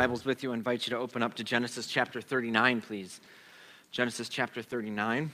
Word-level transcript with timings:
Bibles 0.00 0.24
with 0.24 0.42
you, 0.42 0.52
I 0.52 0.54
invite 0.54 0.86
you 0.86 0.92
to 0.92 0.96
open 0.96 1.22
up 1.22 1.34
to 1.34 1.44
Genesis 1.44 1.86
chapter 1.86 2.22
39, 2.22 2.80
please. 2.80 3.20
Genesis 3.90 4.30
chapter 4.30 4.62
39. 4.62 5.30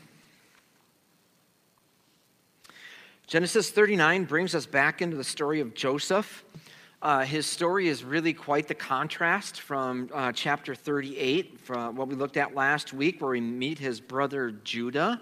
Genesis 3.28 3.70
39 3.70 4.24
brings 4.24 4.56
us 4.56 4.66
back 4.66 5.00
into 5.00 5.16
the 5.16 5.22
story 5.22 5.60
of 5.60 5.72
Joseph. 5.72 6.44
Uh, 7.00 7.20
his 7.20 7.46
story 7.46 7.86
is 7.86 8.02
really 8.02 8.32
quite 8.32 8.66
the 8.66 8.74
contrast 8.74 9.60
from 9.60 10.10
uh, 10.12 10.32
chapter 10.32 10.74
38, 10.74 11.60
from 11.60 11.94
what 11.94 12.08
we 12.08 12.16
looked 12.16 12.36
at 12.36 12.56
last 12.56 12.92
week, 12.92 13.22
where 13.22 13.30
we 13.30 13.40
meet 13.40 13.78
his 13.78 14.00
brother 14.00 14.50
Judah. 14.50 15.20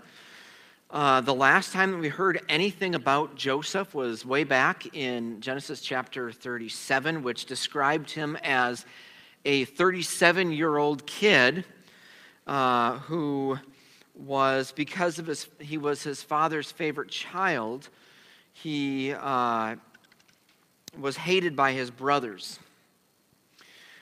Uh, 0.90 1.20
the 1.20 1.34
last 1.34 1.70
time 1.70 1.90
that 1.92 1.98
we 1.98 2.08
heard 2.08 2.40
anything 2.48 2.94
about 2.94 3.34
Joseph 3.36 3.94
was 3.94 4.24
way 4.24 4.44
back 4.44 4.96
in 4.96 5.38
Genesis 5.42 5.82
chapter 5.82 6.32
37, 6.32 7.22
which 7.22 7.44
described 7.44 8.10
him 8.10 8.38
as 8.42 8.86
a 9.44 9.64
37 9.64 10.52
year 10.52 10.76
old 10.76 11.06
kid 11.06 11.64
uh, 12.46 12.98
who 13.00 13.58
was, 14.14 14.72
because 14.72 15.18
of 15.18 15.26
his, 15.26 15.48
he 15.58 15.78
was 15.78 16.02
his 16.02 16.22
father's 16.22 16.70
favorite 16.70 17.10
child, 17.10 17.88
he 18.52 19.12
uh, 19.12 19.76
was 20.98 21.16
hated 21.16 21.56
by 21.56 21.72
his 21.72 21.90
brothers. 21.90 22.58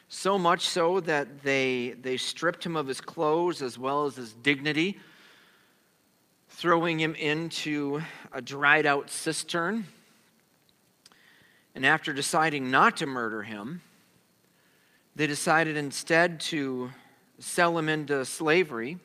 So 0.09 0.39
much 0.39 0.69
so 0.69 1.01
that 1.01 1.43
they, 1.43 1.95
they 2.03 2.19
stripped 2.19 2.65
him 2.65 2.77
of 2.77 2.87
his 2.87 3.01
clothes 3.01 3.63
as 3.63 3.79
well 3.79 4.05
as 4.05 4.17
his 4.17 4.35
dignity 4.35 4.99
throwing 6.51 7.01
him 7.01 7.15
into 7.15 8.03
a 8.33 8.43
dried 8.43 8.87
out 8.87 9.11
cistern. 9.11 9.87
And 11.75 11.87
after 11.87 12.13
deciding 12.13 12.71
not 12.71 12.99
to 12.99 13.07
murder 13.07 13.43
him, 13.43 13.81
they 15.15 15.27
decided 15.27 15.77
instead 15.77 16.41
to 16.41 16.91
sell 17.39 17.77
him 17.77 17.89
into 17.89 18.25
slavery. 18.25 18.99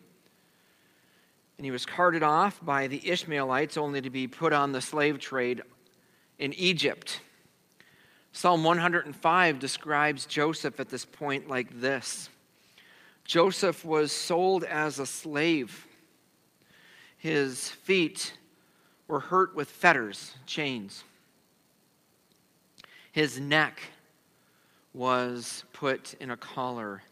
And 1.58 1.66
he 1.66 1.72
was 1.72 1.86
carted 1.86 2.24
off 2.24 2.64
by 2.64 2.88
the 2.88 3.10
Ishmaelites 3.10 3.78
only 3.78 4.02
to 4.02 4.10
be 4.10 4.28
put 4.28 4.54
on 4.54 4.72
the 4.72 4.82
slave 4.82 5.20
trade 5.20 5.62
in 6.38 6.54
Egypt. 6.54 7.20
Psalm 8.32 8.64
105 8.64 9.60
describes 9.60 10.26
Joseph 10.26 10.80
at 10.80 10.90
this 10.90 11.06
point 11.06 11.48
like 11.48 11.80
this 11.82 12.30
Joseph 13.26 13.84
was 13.84 14.12
sold 14.12 14.64
as 14.64 15.00
a 15.00 15.06
slave 15.06 15.88
his 17.18 17.70
feet 17.70 18.34
were 19.08 19.20
hurt 19.20 19.56
with 19.56 19.70
fetters, 19.70 20.36
chains. 20.46 21.04
His 23.12 23.40
neck 23.40 23.82
was 24.98 25.64
put 25.74 26.16
in 26.16 26.32
a 26.32 26.38
collar 26.38 27.04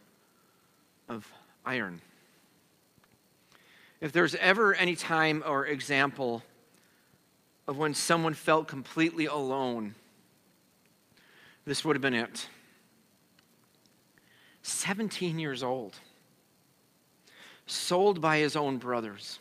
of 1.08 1.32
iron. 1.64 2.00
If 4.00 4.12
there's 4.12 4.34
ever 4.34 4.74
any 4.74 4.96
time 4.96 5.42
or 5.46 5.66
example 5.66 6.42
of 7.68 7.78
when 7.78 7.94
someone 7.94 8.34
felt 8.34 8.68
completely 8.68 9.26
alone, 9.26 9.94
this 11.64 11.84
would 11.84 11.96
have 11.96 12.02
been 12.02 12.14
it. 12.14 12.48
17 14.62 15.38
years 15.38 15.62
old, 15.62 15.94
sold 17.66 18.20
by 18.20 18.38
his 18.38 18.56
own 18.56 18.78
brothers 18.78 19.38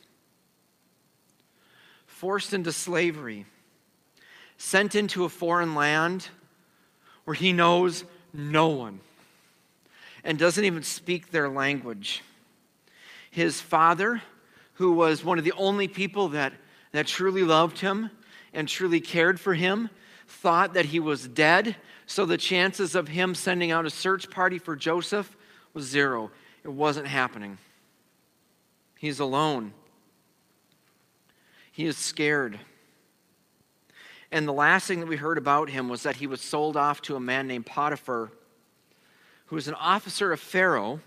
forced 2.16 2.54
into 2.54 2.72
slavery, 2.72 3.46
sent 4.58 4.96
into 4.96 5.26
a 5.26 5.30
foreign 5.30 5.76
land 5.76 6.30
where 7.26 7.36
he 7.36 7.52
knows 7.52 8.06
no 8.38 8.68
one 8.68 9.00
and 10.24 10.40
doesn't 10.40 10.66
even 10.66 10.84
speak 10.84 11.32
their 11.32 11.48
language. 11.48 12.24
His 13.32 13.62
father, 13.62 14.22
who 14.74 14.92
was 14.92 15.24
one 15.24 15.38
of 15.38 15.46
the 15.46 15.54
only 15.54 15.88
people 15.88 16.30
that, 16.30 16.54
that 16.92 17.08
truly 17.08 17.44
loved 17.44 17.80
him 17.80 18.10
and 18.54 18.68
truly 18.68 19.00
cared 19.00 19.40
for 19.40 19.54
him, 19.54 19.90
thought 20.28 20.74
that 20.74 20.86
he 20.86 21.00
was 21.00 21.28
dead. 21.28 21.76
So 22.08 22.26
the 22.26 22.38
chances 22.38 22.96
of 22.96 23.08
him 23.08 23.36
sending 23.36 23.72
out 23.72 23.86
a 23.86 23.90
search 23.90 24.30
party 24.30 24.58
for 24.58 24.76
Joseph 24.76 25.36
was 25.74 25.86
zero. 25.86 26.32
It 26.64 26.72
wasn't 26.72 27.08
happening. 27.08 27.58
He's 28.98 29.20
alone. 29.20 29.74
He 31.72 31.86
is 31.86 31.98
scared. 31.98 32.60
And 34.36 34.46
the 34.46 34.52
last 34.52 34.86
thing 34.86 35.00
that 35.00 35.06
we 35.06 35.16
heard 35.16 35.38
about 35.38 35.70
him 35.70 35.88
was 35.88 36.04
that 36.04 36.18
he 36.18 36.28
was 36.28 36.42
sold 36.42 36.76
off 36.76 37.02
to 37.04 37.16
a 37.16 37.22
man 37.22 37.48
named 37.48 37.66
Potiphar, 37.66 38.34
who 39.46 39.56
was 39.56 39.70
an 39.70 39.76
officer 39.76 40.34
of 40.34 40.42
Pharaoh, 40.42 41.00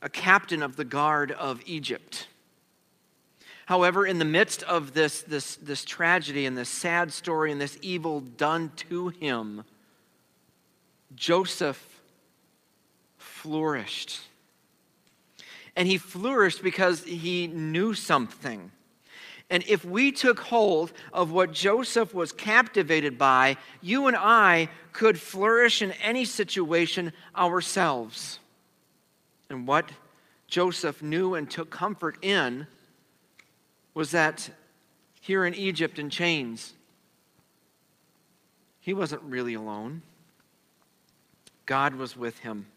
a 0.00 0.08
captain 0.08 0.62
of 0.62 0.76
the 0.76 0.84
guard 0.84 1.32
of 1.32 1.60
Egypt. 1.66 2.28
However, 3.66 4.06
in 4.06 4.20
the 4.20 4.24
midst 4.24 4.62
of 4.62 4.94
this, 4.94 5.22
this, 5.22 5.56
this 5.56 5.84
tragedy 5.84 6.46
and 6.46 6.56
this 6.56 6.68
sad 6.68 7.12
story 7.12 7.50
and 7.50 7.60
this 7.60 7.76
evil 7.82 8.20
done 8.20 8.70
to 8.76 9.08
him, 9.08 9.64
Joseph 11.16 12.00
flourished. 13.18 14.20
And 15.74 15.88
he 15.88 15.98
flourished 15.98 16.62
because 16.62 17.02
he 17.02 17.48
knew 17.48 17.94
something. 17.94 18.70
And 19.52 19.62
if 19.68 19.84
we 19.84 20.12
took 20.12 20.40
hold 20.40 20.94
of 21.12 21.30
what 21.30 21.52
Joseph 21.52 22.14
was 22.14 22.32
captivated 22.32 23.18
by, 23.18 23.58
you 23.82 24.06
and 24.06 24.16
I 24.16 24.70
could 24.94 25.20
flourish 25.20 25.82
in 25.82 25.92
any 26.02 26.24
situation 26.24 27.12
ourselves. 27.36 28.38
And 29.50 29.66
what 29.66 29.90
Joseph 30.46 31.02
knew 31.02 31.34
and 31.34 31.50
took 31.50 31.68
comfort 31.68 32.16
in 32.22 32.66
was 33.92 34.12
that 34.12 34.48
here 35.20 35.44
in 35.44 35.54
Egypt 35.54 35.98
in 35.98 36.08
chains, 36.08 36.72
he 38.80 38.94
wasn't 38.94 39.22
really 39.22 39.52
alone. 39.52 40.00
God 41.66 41.94
was 41.96 42.16
with 42.16 42.38
him. 42.38 42.68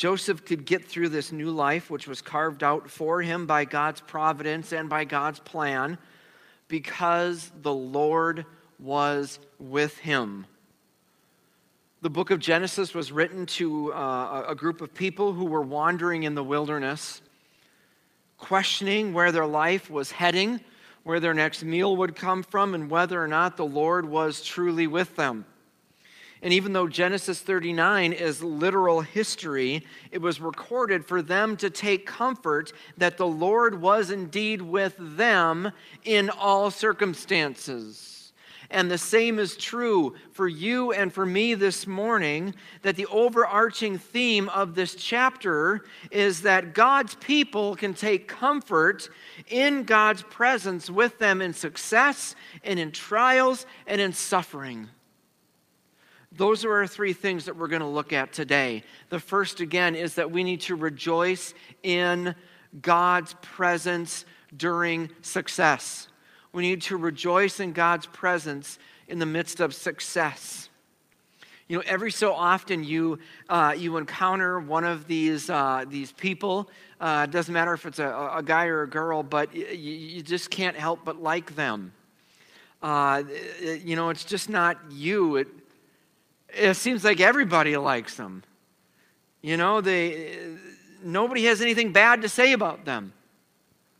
Joseph 0.00 0.46
could 0.46 0.64
get 0.64 0.86
through 0.86 1.10
this 1.10 1.30
new 1.30 1.50
life, 1.50 1.90
which 1.90 2.08
was 2.08 2.22
carved 2.22 2.64
out 2.64 2.88
for 2.88 3.20
him 3.20 3.44
by 3.44 3.66
God's 3.66 4.00
providence 4.00 4.72
and 4.72 4.88
by 4.88 5.04
God's 5.04 5.40
plan, 5.40 5.98
because 6.68 7.52
the 7.60 7.74
Lord 7.74 8.46
was 8.78 9.38
with 9.58 9.98
him. 9.98 10.46
The 12.00 12.08
book 12.08 12.30
of 12.30 12.38
Genesis 12.38 12.94
was 12.94 13.12
written 13.12 13.44
to 13.44 13.92
uh, 13.92 14.46
a 14.48 14.54
group 14.54 14.80
of 14.80 14.94
people 14.94 15.34
who 15.34 15.44
were 15.44 15.60
wandering 15.60 16.22
in 16.22 16.34
the 16.34 16.42
wilderness, 16.42 17.20
questioning 18.38 19.12
where 19.12 19.32
their 19.32 19.44
life 19.44 19.90
was 19.90 20.10
heading, 20.12 20.60
where 21.02 21.20
their 21.20 21.34
next 21.34 21.62
meal 21.62 21.94
would 21.98 22.16
come 22.16 22.42
from, 22.42 22.72
and 22.72 22.90
whether 22.90 23.22
or 23.22 23.28
not 23.28 23.58
the 23.58 23.66
Lord 23.66 24.08
was 24.08 24.42
truly 24.42 24.86
with 24.86 25.14
them. 25.16 25.44
And 26.42 26.54
even 26.54 26.72
though 26.72 26.88
Genesis 26.88 27.40
39 27.40 28.12
is 28.12 28.42
literal 28.42 29.02
history, 29.02 29.84
it 30.10 30.22
was 30.22 30.40
recorded 30.40 31.04
for 31.04 31.20
them 31.20 31.56
to 31.58 31.68
take 31.68 32.06
comfort 32.06 32.72
that 32.96 33.18
the 33.18 33.26
Lord 33.26 33.80
was 33.80 34.10
indeed 34.10 34.62
with 34.62 34.94
them 34.98 35.70
in 36.04 36.30
all 36.30 36.70
circumstances. 36.70 38.32
And 38.70 38.88
the 38.88 38.98
same 38.98 39.40
is 39.40 39.56
true 39.56 40.14
for 40.30 40.46
you 40.46 40.92
and 40.92 41.12
for 41.12 41.26
me 41.26 41.54
this 41.54 41.88
morning 41.88 42.54
that 42.82 42.94
the 42.94 43.06
overarching 43.06 43.98
theme 43.98 44.48
of 44.50 44.76
this 44.76 44.94
chapter 44.94 45.84
is 46.12 46.42
that 46.42 46.72
God's 46.72 47.16
people 47.16 47.74
can 47.74 47.94
take 47.94 48.28
comfort 48.28 49.10
in 49.48 49.82
God's 49.82 50.22
presence 50.22 50.88
with 50.88 51.18
them 51.18 51.42
in 51.42 51.52
success 51.52 52.36
and 52.62 52.78
in 52.78 52.92
trials 52.92 53.66
and 53.88 54.00
in 54.00 54.12
suffering. 54.12 54.88
Those 56.32 56.64
are 56.64 56.72
our 56.72 56.86
three 56.86 57.12
things 57.12 57.46
that 57.46 57.56
we're 57.56 57.68
going 57.68 57.82
to 57.82 57.88
look 57.88 58.12
at 58.12 58.32
today. 58.32 58.84
The 59.08 59.18
first, 59.18 59.60
again, 59.60 59.96
is 59.96 60.14
that 60.14 60.30
we 60.30 60.44
need 60.44 60.60
to 60.62 60.76
rejoice 60.76 61.54
in 61.82 62.36
God's 62.80 63.34
presence 63.42 64.24
during 64.56 65.10
success. 65.22 66.06
We 66.52 66.62
need 66.62 66.82
to 66.82 66.96
rejoice 66.96 67.58
in 67.58 67.72
God's 67.72 68.06
presence 68.06 68.78
in 69.08 69.18
the 69.18 69.26
midst 69.26 69.58
of 69.58 69.74
success. 69.74 70.68
You 71.66 71.78
know, 71.78 71.82
every 71.86 72.12
so 72.12 72.32
often 72.32 72.84
you, 72.84 73.18
uh, 73.48 73.74
you 73.76 73.96
encounter 73.96 74.60
one 74.60 74.84
of 74.84 75.08
these, 75.08 75.50
uh, 75.50 75.84
these 75.88 76.12
people. 76.12 76.68
Uh, 77.00 77.26
it 77.28 77.32
doesn't 77.32 77.54
matter 77.54 77.72
if 77.72 77.86
it's 77.86 77.98
a, 77.98 78.32
a 78.36 78.42
guy 78.44 78.66
or 78.66 78.82
a 78.82 78.88
girl, 78.88 79.22
but 79.22 79.54
you, 79.54 79.66
you 79.66 80.22
just 80.22 80.50
can't 80.50 80.76
help 80.76 81.04
but 81.04 81.20
like 81.20 81.54
them. 81.56 81.92
Uh, 82.82 83.22
you 83.60 83.94
know, 83.94 84.10
it's 84.10 84.24
just 84.24 84.48
not 84.48 84.78
you. 84.90 85.36
It, 85.36 85.48
it 86.54 86.74
seems 86.74 87.04
like 87.04 87.20
everybody 87.20 87.76
likes 87.76 88.16
them. 88.16 88.42
You 89.42 89.56
know, 89.56 89.80
they, 89.80 90.38
nobody 91.02 91.44
has 91.44 91.60
anything 91.60 91.92
bad 91.92 92.22
to 92.22 92.28
say 92.28 92.52
about 92.52 92.84
them. 92.84 93.12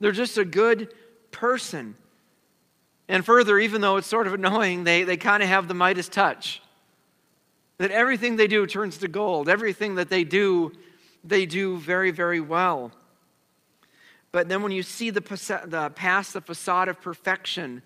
They're 0.00 0.12
just 0.12 0.38
a 0.38 0.44
good 0.44 0.93
person. 1.31 1.94
And 3.08 3.25
further, 3.25 3.58
even 3.58 3.81
though 3.81 3.97
it's 3.97 4.06
sort 4.06 4.26
of 4.26 4.35
annoying, 4.35 4.85
they, 4.85 5.05
they 5.05 5.17
kind 5.17 5.43
of 5.43 5.49
have 5.49 5.69
the 5.69 5.75
Midas 5.75 6.08
touch. 6.08 6.62
that 7.79 7.91
everything 7.91 8.37
they 8.37 8.47
do 8.47 8.67
turns 8.67 8.99
to 8.99 9.08
gold. 9.08 9.49
Everything 9.49 9.97
that 9.97 10.08
they 10.08 10.25
do, 10.25 10.73
they 11.25 11.47
do 11.47 11.79
very, 11.79 12.11
very 12.11 12.41
well. 12.41 12.93
But 14.32 14.49
then 14.49 14.62
when 14.62 14.73
you 14.73 14.82
see 14.82 15.11
the, 15.11 15.20
the 15.67 15.91
past 15.94 16.35
the 16.35 16.41
facade 16.41 16.88
of 16.88 17.00
perfection 17.00 17.82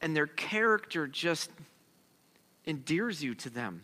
and 0.00 0.16
their 0.16 0.26
character 0.26 1.06
just 1.06 1.50
endears 2.66 3.22
you 3.22 3.34
to 3.34 3.50
them. 3.50 3.82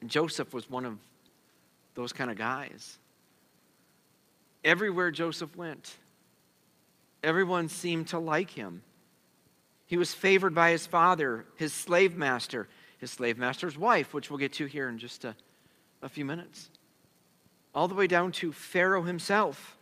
And 0.00 0.10
Joseph 0.10 0.52
was 0.52 0.68
one 0.70 0.84
of 0.84 0.98
those 1.94 2.12
kind 2.12 2.30
of 2.30 2.36
guys. 2.36 2.98
Everywhere 4.64 5.10
Joseph 5.10 5.54
went, 5.56 5.96
everyone 7.22 7.68
seemed 7.68 8.08
to 8.08 8.18
like 8.18 8.50
him. 8.50 8.82
He 9.86 9.96
was 9.96 10.12
favored 10.12 10.54
by 10.54 10.70
his 10.70 10.86
father, 10.86 11.46
his 11.56 11.72
slave 11.72 12.16
master, 12.16 12.68
his 12.98 13.10
slave 13.10 13.38
master's 13.38 13.78
wife, 13.78 14.12
which 14.12 14.30
we'll 14.30 14.38
get 14.38 14.52
to 14.54 14.66
here 14.66 14.88
in 14.88 14.98
just 14.98 15.24
a, 15.24 15.34
a 16.02 16.08
few 16.08 16.24
minutes, 16.24 16.68
all 17.74 17.86
the 17.86 17.94
way 17.94 18.06
down 18.06 18.32
to 18.32 18.52
Pharaoh 18.52 19.02
himself. 19.02 19.76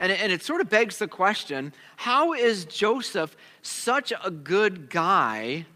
And 0.00 0.10
it, 0.10 0.20
and 0.20 0.32
it 0.32 0.42
sort 0.42 0.60
of 0.60 0.68
begs 0.68 0.98
the 0.98 1.06
question 1.06 1.72
how 1.96 2.32
is 2.32 2.64
Joseph 2.64 3.36
such 3.62 4.12
a 4.24 4.30
good 4.32 4.90
guy 4.90 5.66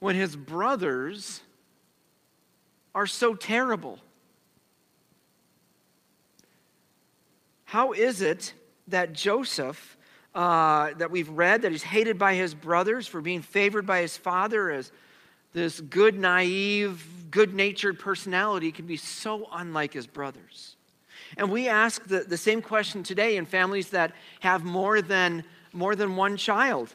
when 0.00 0.16
his 0.16 0.34
brothers 0.34 1.40
are 2.94 3.06
so 3.06 3.34
terrible? 3.34 3.98
How 7.64 7.92
is 7.92 8.20
it 8.20 8.52
that 8.88 9.12
Joseph, 9.12 9.96
uh, 10.34 10.90
that 10.98 11.10
we've 11.10 11.28
read, 11.28 11.62
that 11.62 11.70
he's 11.70 11.84
hated 11.84 12.18
by 12.18 12.34
his 12.34 12.52
brothers 12.52 13.06
for 13.06 13.20
being 13.20 13.42
favored 13.42 13.86
by 13.86 14.00
his 14.00 14.16
father 14.16 14.70
as 14.70 14.90
this 15.52 15.80
good, 15.80 16.18
naive, 16.18 17.04
good 17.30 17.54
natured 17.54 17.98
personality, 17.98 18.72
can 18.72 18.86
be 18.86 18.96
so 18.96 19.48
unlike 19.52 19.92
his 19.92 20.06
brothers? 20.06 20.74
And 21.36 21.50
we 21.50 21.68
ask 21.68 22.04
the, 22.06 22.20
the 22.20 22.36
same 22.36 22.60
question 22.60 23.02
today 23.02 23.36
in 23.36 23.46
families 23.46 23.90
that 23.90 24.12
have 24.40 24.64
more 24.64 25.00
than, 25.00 25.44
more 25.72 25.94
than 25.94 26.16
one 26.16 26.36
child. 26.36 26.92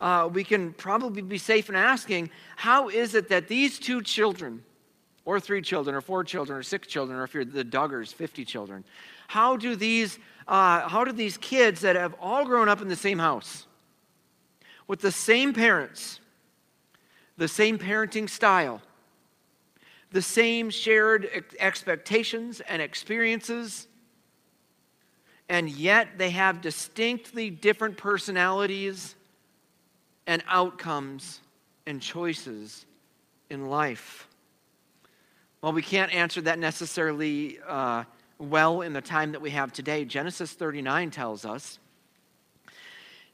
Uh, 0.00 0.28
we 0.32 0.44
can 0.44 0.72
probably 0.74 1.22
be 1.22 1.38
safe 1.38 1.68
in 1.68 1.74
asking 1.74 2.30
how 2.56 2.88
is 2.88 3.14
it 3.14 3.28
that 3.28 3.48
these 3.48 3.78
two 3.78 4.00
children, 4.00 4.62
or 5.24 5.40
three 5.40 5.60
children, 5.60 5.94
or 5.96 6.00
four 6.00 6.22
children, 6.22 6.58
or 6.58 6.62
six 6.62 6.86
children, 6.86 7.18
or 7.18 7.24
if 7.24 7.34
you're 7.34 7.44
the 7.44 7.64
Duggars, 7.64 8.14
50 8.14 8.44
children, 8.44 8.84
how 9.26 9.56
do 9.56 9.74
these, 9.74 10.18
uh, 10.46 10.88
how 10.88 11.04
do 11.04 11.12
these 11.12 11.36
kids 11.36 11.80
that 11.80 11.96
have 11.96 12.14
all 12.20 12.44
grown 12.44 12.68
up 12.68 12.80
in 12.80 12.88
the 12.88 12.96
same 12.96 13.18
house, 13.18 13.66
with 14.86 15.00
the 15.00 15.12
same 15.12 15.52
parents, 15.52 16.20
the 17.36 17.48
same 17.48 17.76
parenting 17.76 18.30
style, 18.30 18.80
the 20.12 20.22
same 20.22 20.70
shared 20.70 21.28
expectations 21.58 22.60
and 22.60 22.80
experiences, 22.80 23.88
and 25.48 25.68
yet 25.68 26.18
they 26.18 26.30
have 26.30 26.60
distinctly 26.60 27.50
different 27.50 27.96
personalities 27.96 29.14
and 30.28 30.44
outcomes 30.46 31.40
and 31.86 32.00
choices 32.00 32.84
in 33.50 33.68
life. 33.68 34.28
Well, 35.62 35.72
we 35.72 35.82
can't 35.82 36.14
answer 36.14 36.42
that 36.42 36.60
necessarily 36.60 37.58
uh, 37.66 38.04
well 38.38 38.82
in 38.82 38.92
the 38.92 39.00
time 39.00 39.32
that 39.32 39.40
we 39.40 39.50
have 39.50 39.72
today. 39.72 40.04
Genesis 40.04 40.52
39 40.52 41.10
tells 41.10 41.44
us 41.44 41.80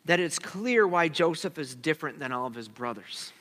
that 0.05 0.21
it's 0.21 0.39
clear 0.39 0.87
why 0.87 1.09
Joseph 1.09 1.59
is 1.59 1.75
different 1.75 2.21
than 2.21 2.31
all 2.31 2.47
of 2.47 2.55
his 2.55 2.69
brothers. 2.69 3.34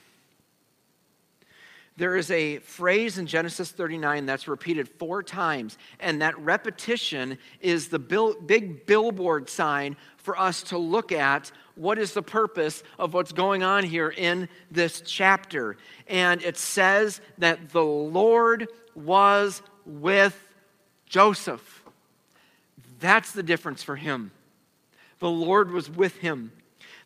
There 1.95 2.15
is 2.15 2.31
a 2.31 2.57
phrase 2.59 3.19
in 3.19 3.27
Genesis 3.27 3.71
39 3.71 4.25
that's 4.25 4.47
repeated 4.47 4.89
four 4.89 5.21
times, 5.21 5.77
and 5.99 6.21
that 6.21 6.37
repetition 6.39 7.37
is 7.61 7.89
the 7.89 7.99
big 7.99 8.87
billboard 8.87 9.47
sign 9.47 9.95
for 10.17 10.39
us 10.39 10.63
to 10.63 10.77
look 10.77 11.11
at 11.11 11.51
what 11.75 11.99
is 11.99 12.13
the 12.13 12.23
purpose 12.23 12.81
of 12.97 13.13
what's 13.13 13.31
going 13.31 13.61
on 13.61 13.83
here 13.83 14.09
in 14.09 14.49
this 14.71 15.01
chapter. 15.01 15.77
And 16.07 16.41
it 16.41 16.57
says 16.57 17.21
that 17.37 17.69
the 17.69 17.83
Lord 17.83 18.67
was 18.95 19.61
with 19.85 20.39
Joseph. 21.05 21.83
That's 22.99 23.33
the 23.33 23.43
difference 23.43 23.83
for 23.83 23.95
him. 23.95 24.31
The 25.19 25.29
Lord 25.29 25.71
was 25.71 25.89
with 25.89 26.17
him. 26.17 26.51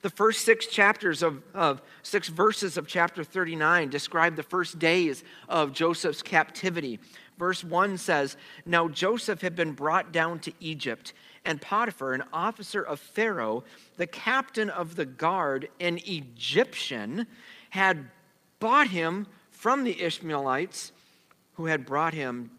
The 0.08 0.16
first 0.16 0.46
six 0.46 0.68
chapters 0.68 1.22
of, 1.22 1.44
of 1.54 1.82
six 2.02 2.30
verses 2.30 2.78
of 2.78 2.88
chapter 2.88 3.26
39 3.26 3.90
describe 3.90 4.38
the 4.38 4.42
first 4.42 4.80
days 4.80 5.22
of 5.50 5.74
Joseph's 5.74 6.22
captivity. 6.22 7.02
Verse 7.38 7.62
1 7.62 7.98
says, 7.98 8.38
Now 8.66 8.88
Joseph 8.88 9.42
had 9.42 9.54
been 9.54 9.74
brought 9.74 10.14
down 10.14 10.40
to 10.40 10.54
Egypt, 10.62 11.12
and 11.44 11.60
Potiphar, 11.60 12.14
an 12.14 12.24
officer 12.32 12.82
of 12.82 13.02
Pharaoh, 13.02 13.66
the 13.98 14.08
captain 14.08 14.70
of 14.70 14.96
the 14.96 15.06
guard, 15.06 15.68
an 15.82 16.00
Egyptian, 16.06 17.28
had 17.72 18.10
bought 18.62 18.88
him 18.88 19.28
from 19.52 19.84
the 19.84 20.02
Ishmaelites 20.02 20.94
who 21.56 21.66
had 21.66 21.86
brought 21.86 22.14
him 22.14 22.52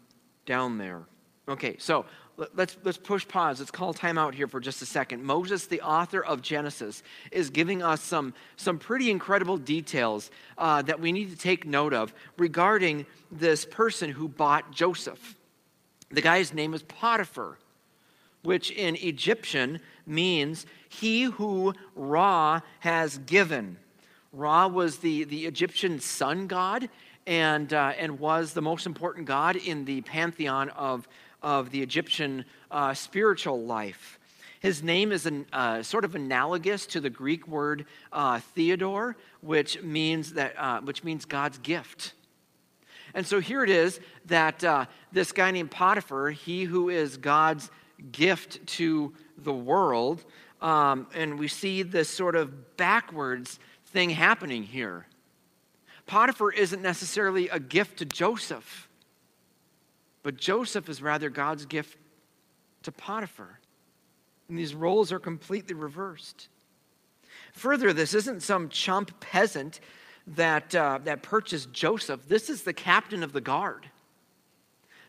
down 0.45 0.77
there. 0.77 1.01
Okay, 1.47 1.77
so 1.79 2.05
let's, 2.55 2.77
let's 2.83 2.97
push 2.97 3.27
pause. 3.27 3.59
Let's 3.59 3.71
call 3.71 3.93
time 3.93 4.17
out 4.17 4.33
here 4.33 4.47
for 4.47 4.59
just 4.59 4.81
a 4.81 4.85
second. 4.85 5.23
Moses, 5.23 5.67
the 5.67 5.81
author 5.81 6.23
of 6.23 6.41
Genesis, 6.41 7.03
is 7.31 7.49
giving 7.49 7.83
us 7.83 8.01
some, 8.01 8.33
some 8.55 8.79
pretty 8.79 9.11
incredible 9.11 9.57
details 9.57 10.31
uh, 10.57 10.81
that 10.83 10.99
we 10.99 11.11
need 11.11 11.31
to 11.31 11.37
take 11.37 11.65
note 11.65 11.93
of 11.93 12.13
regarding 12.37 13.05
this 13.31 13.65
person 13.65 14.09
who 14.09 14.27
bought 14.27 14.71
Joseph. 14.71 15.35
The 16.11 16.21
guy's 16.21 16.53
name 16.53 16.73
is 16.73 16.83
Potiphar, 16.83 17.57
which 18.43 18.71
in 18.71 18.95
Egyptian 18.95 19.79
means 20.05 20.65
he 20.87 21.23
who 21.23 21.73
Ra 21.95 22.61
has 22.79 23.17
given. 23.19 23.77
Ra 24.31 24.67
was 24.67 24.97
the, 24.97 25.23
the 25.25 25.45
Egyptian 25.45 25.99
sun 25.99 26.47
god 26.47 26.89
and, 27.27 27.73
uh, 27.73 27.93
and 27.97 28.19
was 28.19 28.53
the 28.53 28.61
most 28.61 28.85
important 28.85 29.27
god 29.27 29.55
in 29.55 29.85
the 29.85 30.01
pantheon 30.01 30.69
of 30.69 31.07
of 31.41 31.71
the 31.71 31.81
Egyptian 31.81 32.45
uh, 32.71 32.93
spiritual 32.93 33.61
life. 33.61 34.19
His 34.59 34.83
name 34.83 35.11
is 35.11 35.25
an, 35.25 35.45
uh, 35.53 35.83
sort 35.83 36.03
of 36.03 36.15
analogous 36.15 36.85
to 36.87 36.99
the 36.99 37.09
Greek 37.09 37.47
word 37.47 37.85
uh, 38.11 38.39
Theodore, 38.39 39.15
which 39.41 39.81
means, 39.81 40.33
that, 40.33 40.53
uh, 40.57 40.81
which 40.81 41.03
means 41.03 41.23
God's 41.25 41.57
gift. 41.59 42.13
And 43.13 43.25
so 43.25 43.39
here 43.39 43.63
it 43.63 43.69
is 43.69 43.99
that 44.25 44.63
uh, 44.63 44.85
this 45.11 45.31
guy 45.31 45.51
named 45.51 45.71
Potiphar, 45.71 46.31
he 46.31 46.65
who 46.65 46.89
is 46.89 47.17
God's 47.17 47.71
gift 48.11 48.65
to 48.67 49.13
the 49.37 49.53
world, 49.53 50.23
um, 50.61 51.07
and 51.13 51.39
we 51.39 51.47
see 51.47 51.83
this 51.83 52.09
sort 52.09 52.35
of 52.35 52.75
backwards 52.75 53.59
thing 53.87 54.09
happening 54.09 54.63
here. 54.63 55.07
Potiphar 56.05 56.51
isn't 56.51 56.81
necessarily 56.81 57.47
a 57.49 57.59
gift 57.59 57.99
to 57.99 58.05
Joseph. 58.05 58.88
But 60.23 60.37
Joseph 60.37 60.89
is 60.89 61.01
rather 61.01 61.29
God's 61.29 61.65
gift 61.65 61.97
to 62.83 62.91
Potiphar. 62.91 63.59
And 64.47 64.57
these 64.57 64.73
roles 64.73 65.11
are 65.11 65.19
completely 65.19 65.75
reversed. 65.75 66.49
Further, 67.53 67.93
this 67.93 68.13
isn't 68.13 68.41
some 68.41 68.69
chump 68.69 69.19
peasant 69.19 69.79
that, 70.27 70.73
uh, 70.75 70.99
that 71.03 71.23
purchased 71.23 71.71
Joseph. 71.71 72.27
This 72.27 72.49
is 72.49 72.63
the 72.63 72.73
captain 72.73 73.23
of 73.23 73.33
the 73.33 73.41
guard. 73.41 73.87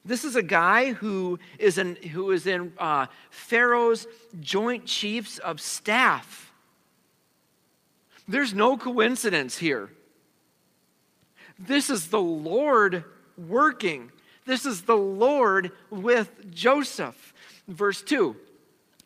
This 0.05 0.25
is 0.25 0.35
a 0.37 0.43
guy 0.43 0.93
who 0.93 1.39
is 1.59 1.77
in, 1.77 1.97
who 1.97 2.31
is 2.31 2.47
in 2.47 2.73
uh, 2.79 3.07
Pharaoh's 3.31 4.07
joint 4.41 4.87
chiefs 4.87 5.39
of 5.39 5.61
staff. 5.61 6.53
There's 8.27 8.55
no 8.55 8.77
coincidence 8.77 9.59
here. 9.59 9.91
This 11.59 11.91
is 11.91 12.09
the 12.09 12.21
Lord 12.21 13.05
working. 13.37 14.11
This 14.51 14.67
is 14.67 14.83
the 14.83 14.97
Lord 14.97 15.71
with 15.91 16.53
Joseph. 16.53 17.33
Verse 17.69 18.03
2 18.03 18.35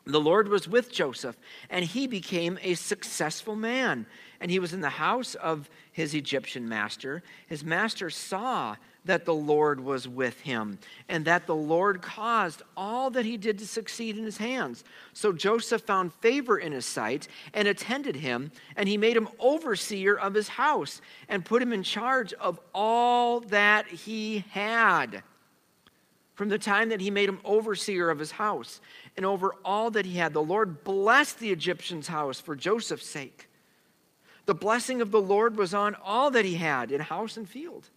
The 0.07 0.19
Lord 0.19 0.49
was 0.49 0.67
with 0.67 0.91
Joseph, 0.91 1.37
and 1.69 1.85
he 1.85 2.07
became 2.07 2.59
a 2.63 2.73
successful 2.73 3.55
man. 3.55 4.07
And 4.41 4.51
he 4.51 4.59
was 4.59 4.73
in 4.73 4.81
the 4.81 4.89
house 4.89 5.35
of 5.35 5.69
his 5.93 6.15
Egyptian 6.15 6.67
master. 6.67 7.23
His 7.47 7.63
master 7.63 8.09
saw 8.09 8.77
that 9.05 9.27
the 9.27 9.35
Lord 9.35 9.81
was 9.81 10.09
with 10.09 10.41
him, 10.41 10.79
and 11.11 11.27
that 11.27 11.47
the 11.47 11.55
Lord 11.55 12.01
caused 12.01 12.63
all 12.75 13.11
that 13.11 13.27
he 13.27 13.37
did 13.37 13.59
to 13.59 13.67
succeed 13.67 14.17
in 14.17 14.25
his 14.25 14.39
hands. 14.39 14.83
So 15.13 15.31
Joseph 15.31 15.83
found 15.83 16.15
favor 16.15 16.57
in 16.57 16.73
his 16.73 16.87
sight 16.87 17.29
and 17.53 17.69
attended 17.69 18.17
him, 18.17 18.51
and 18.77 18.89
he 18.89 18.97
made 18.97 19.15
him 19.15 19.29
overseer 19.39 20.17
of 20.17 20.33
his 20.33 20.49
house 20.49 21.03
and 21.29 21.45
put 21.45 21.61
him 21.61 21.75
in 21.75 21.83
charge 21.83 22.33
of 22.33 22.59
all 22.73 23.41
that 23.41 23.87
he 23.89 24.43
had. 24.49 25.23
From 26.35 26.49
the 26.49 26.59
time 26.59 26.89
that 26.89 27.01
he 27.01 27.11
made 27.11 27.29
him 27.29 27.41
overseer 27.45 28.11
of 28.11 28.19
his 28.19 28.33
house 28.33 28.81
and 29.17 29.25
over 29.25 29.55
all 29.65 29.91
that 29.93 30.05
he 30.05 30.15
had, 30.15 30.33
the 30.33 30.43
Lord 30.43 30.83
blessed 30.83 31.39
the 31.39 31.51
Egyptian's 31.51 32.09
house 32.09 32.41
for 32.41 32.57
Joseph's 32.57 33.07
sake. 33.07 33.49
The 34.47 34.55
blessing 34.55 35.01
of 35.01 35.11
the 35.11 35.21
Lord 35.21 35.57
was 35.57 35.73
on 35.73 35.95
all 35.95 36.31
that 36.33 36.45
he 36.45 36.55
had 36.55 36.91
in 36.91 37.01
house 37.01 37.37
and 37.37 37.49
field. 37.49 37.89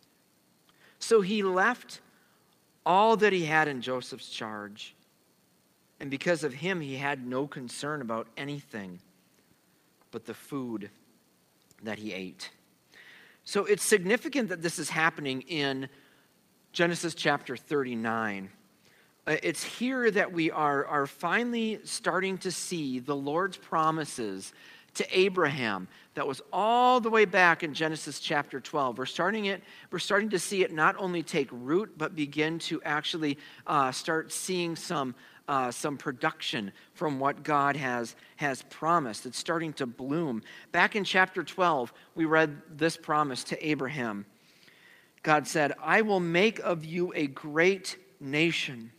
So 1.00 1.22
he 1.22 1.42
left 1.44 2.00
all 2.86 3.18
that 3.18 3.34
he 3.34 3.46
had 3.46 3.68
in 3.68 3.82
Joseph's 3.82 4.30
charge. 4.30 4.96
And 6.00 6.12
because 6.12 6.44
of 6.44 6.54
him, 6.54 6.80
he 6.80 6.96
had 6.96 7.26
no 7.26 7.48
concern 7.48 8.02
about 8.02 8.28
anything 8.38 9.00
but 10.12 10.26
the 10.26 10.34
food 10.34 10.90
that 11.84 11.98
he 11.98 12.14
ate. 12.14 12.52
So 13.44 13.66
it's 13.66 13.84
significant 13.84 14.50
that 14.50 14.62
this 14.62 14.78
is 14.78 14.90
happening 14.90 15.42
in 15.42 15.90
Genesis 16.78 17.16
chapter 17.16 17.58
39. 17.58 18.52
Uh, 19.26 19.36
it's 19.42 19.64
here 19.64 20.12
that 20.12 20.32
we 20.32 20.52
are, 20.52 20.86
are 20.86 21.08
finally 21.08 21.80
starting 21.84 22.38
to 22.38 22.52
see 22.52 23.00
the 23.00 23.16
Lord's 23.16 23.58
promises 23.58 24.54
to 24.94 25.20
Abraham 25.20 25.88
that 26.14 26.28
was 26.28 26.40
all 26.54 27.00
the 27.00 27.10
way 27.10 27.26
back 27.26 27.64
in 27.64 27.74
Genesis 27.74 28.20
chapter 28.20 28.60
12. 28.60 29.00
We're 29.00 29.08
starting 29.08 29.46
it, 29.46 29.64
we're 29.90 29.98
starting 29.98 30.30
to 30.30 30.38
see 30.38 30.62
it 30.62 30.72
not 30.72 30.96
only 31.00 31.24
take 31.24 31.50
root, 31.52 31.98
but 31.98 32.16
begin 32.16 32.60
to 32.60 32.80
actually 32.84 33.40
uh, 33.66 33.92
start 33.92 34.32
seeing 34.32 34.76
some, 34.76 35.16
uh, 35.48 35.72
some 35.72 35.98
production 35.98 36.72
from 36.94 37.20
what 37.20 37.42
God 37.42 37.76
has, 37.76 38.16
has 38.36 38.62
promised. 38.70 39.26
It's 39.26 39.40
starting 39.40 39.74
to 39.74 39.88
bloom. 39.88 40.44
Back 40.74 40.96
in 40.96 41.04
chapter 41.04 41.44
12, 41.44 41.92
we 42.14 42.26
read 42.26 42.62
this 42.70 42.98
promise 42.98 43.44
to 43.46 43.68
Abraham. 43.68 44.28
God 45.28 45.46
said, 45.46 45.74
I 45.84 46.04
will 46.04 46.22
make 46.22 46.60
of 46.60 46.86
you 46.86 47.12
a 47.14 47.28
great 47.28 47.98
nation 48.22 48.92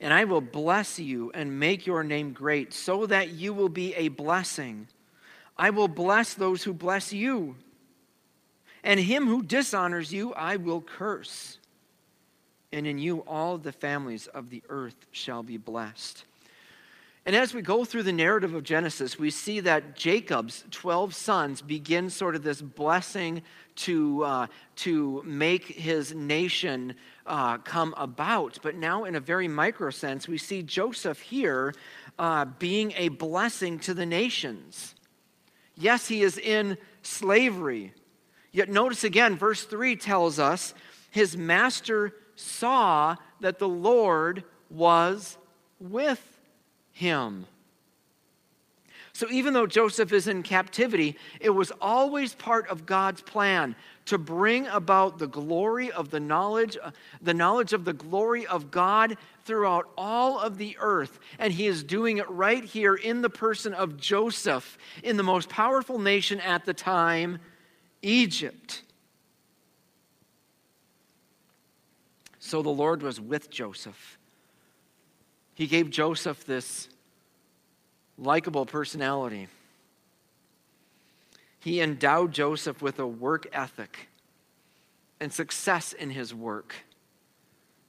and 0.00 0.12
I 0.12 0.24
will 0.24 0.40
bless 0.40 0.98
you 0.98 1.30
and 1.32 1.58
make 1.58 1.86
your 1.86 2.04
name 2.04 2.32
great, 2.32 2.74
so 2.74 3.06
that 3.06 3.30
you 3.30 3.54
will 3.54 3.68
be 3.68 3.94
a 3.94 4.08
blessing. 4.08 4.88
I 5.56 5.70
will 5.70 5.88
bless 5.88 6.34
those 6.34 6.62
who 6.62 6.74
bless 6.74 7.12
you, 7.12 7.56
and 8.84 9.00
him 9.00 9.26
who 9.26 9.42
dishonors 9.42 10.12
you 10.12 10.34
I 10.34 10.56
will 10.56 10.82
curse. 10.82 11.58
And 12.72 12.86
in 12.86 12.98
you 12.98 13.20
all 13.20 13.56
the 13.56 13.72
families 13.72 14.26
of 14.26 14.50
the 14.50 14.62
earth 14.68 15.06
shall 15.12 15.42
be 15.42 15.56
blessed. 15.56 16.24
And 17.24 17.34
as 17.34 17.54
we 17.54 17.62
go 17.62 17.84
through 17.84 18.02
the 18.02 18.12
narrative 18.12 18.54
of 18.54 18.64
Genesis, 18.64 19.18
we 19.18 19.30
see 19.30 19.60
that 19.60 19.96
Jacob's 19.96 20.64
12 20.70 21.14
sons 21.14 21.62
begin 21.62 22.10
sort 22.10 22.36
of 22.36 22.42
this 22.42 22.60
blessing 22.60 23.42
to, 23.76 24.24
uh, 24.24 24.46
to 24.76 25.22
make 25.24 25.64
his 25.64 26.14
nation 26.14 26.94
uh, 27.26 27.58
come 27.58 27.94
about. 27.96 28.58
But 28.62 28.76
now, 28.76 29.04
in 29.04 29.14
a 29.14 29.20
very 29.20 29.48
micro 29.48 29.90
sense, 29.90 30.28
we 30.28 30.38
see 30.38 30.62
Joseph 30.62 31.20
here 31.20 31.74
uh, 32.18 32.46
being 32.58 32.92
a 32.96 33.08
blessing 33.08 33.78
to 33.80 33.94
the 33.94 34.06
nations. 34.06 34.94
Yes, 35.76 36.08
he 36.08 36.22
is 36.22 36.38
in 36.38 36.78
slavery. 37.02 37.92
Yet, 38.52 38.68
notice 38.70 39.04
again, 39.04 39.36
verse 39.36 39.64
3 39.64 39.96
tells 39.96 40.38
us 40.38 40.72
his 41.10 41.36
master 41.36 42.14
saw 42.36 43.16
that 43.40 43.58
the 43.58 43.68
Lord 43.68 44.44
was 44.70 45.36
with 45.78 46.22
him. 46.92 47.46
So 49.16 49.26
even 49.30 49.54
though 49.54 49.66
Joseph 49.66 50.12
is 50.12 50.28
in 50.28 50.42
captivity, 50.42 51.16
it 51.40 51.48
was 51.48 51.72
always 51.80 52.34
part 52.34 52.68
of 52.68 52.84
God's 52.84 53.22
plan 53.22 53.74
to 54.04 54.18
bring 54.18 54.66
about 54.66 55.18
the 55.18 55.26
glory 55.26 55.90
of 55.90 56.10
the 56.10 56.20
knowledge 56.20 56.76
uh, 56.82 56.90
the 57.22 57.32
knowledge 57.32 57.72
of 57.72 57.86
the 57.86 57.94
glory 57.94 58.46
of 58.46 58.70
God 58.70 59.16
throughout 59.46 59.88
all 59.96 60.38
of 60.38 60.58
the 60.58 60.76
earth. 60.78 61.18
And 61.38 61.50
he 61.50 61.66
is 61.66 61.82
doing 61.82 62.18
it 62.18 62.28
right 62.28 62.62
here 62.62 62.94
in 62.94 63.22
the 63.22 63.30
person 63.30 63.72
of 63.72 63.96
Joseph 63.96 64.76
in 65.02 65.16
the 65.16 65.22
most 65.22 65.48
powerful 65.48 65.98
nation 65.98 66.38
at 66.40 66.66
the 66.66 66.74
time 66.74 67.38
Egypt. 68.02 68.82
So 72.38 72.60
the 72.60 72.68
Lord 72.68 73.00
was 73.00 73.18
with 73.18 73.48
Joseph. 73.48 74.18
He 75.54 75.66
gave 75.66 75.88
Joseph 75.88 76.44
this 76.44 76.90
likable 78.18 78.66
personality. 78.66 79.48
He 81.60 81.80
endowed 81.80 82.32
Joseph 82.32 82.80
with 82.80 82.98
a 82.98 83.06
work 83.06 83.46
ethic 83.52 84.08
and 85.20 85.32
success 85.32 85.92
in 85.92 86.10
his 86.10 86.32
work. 86.34 86.74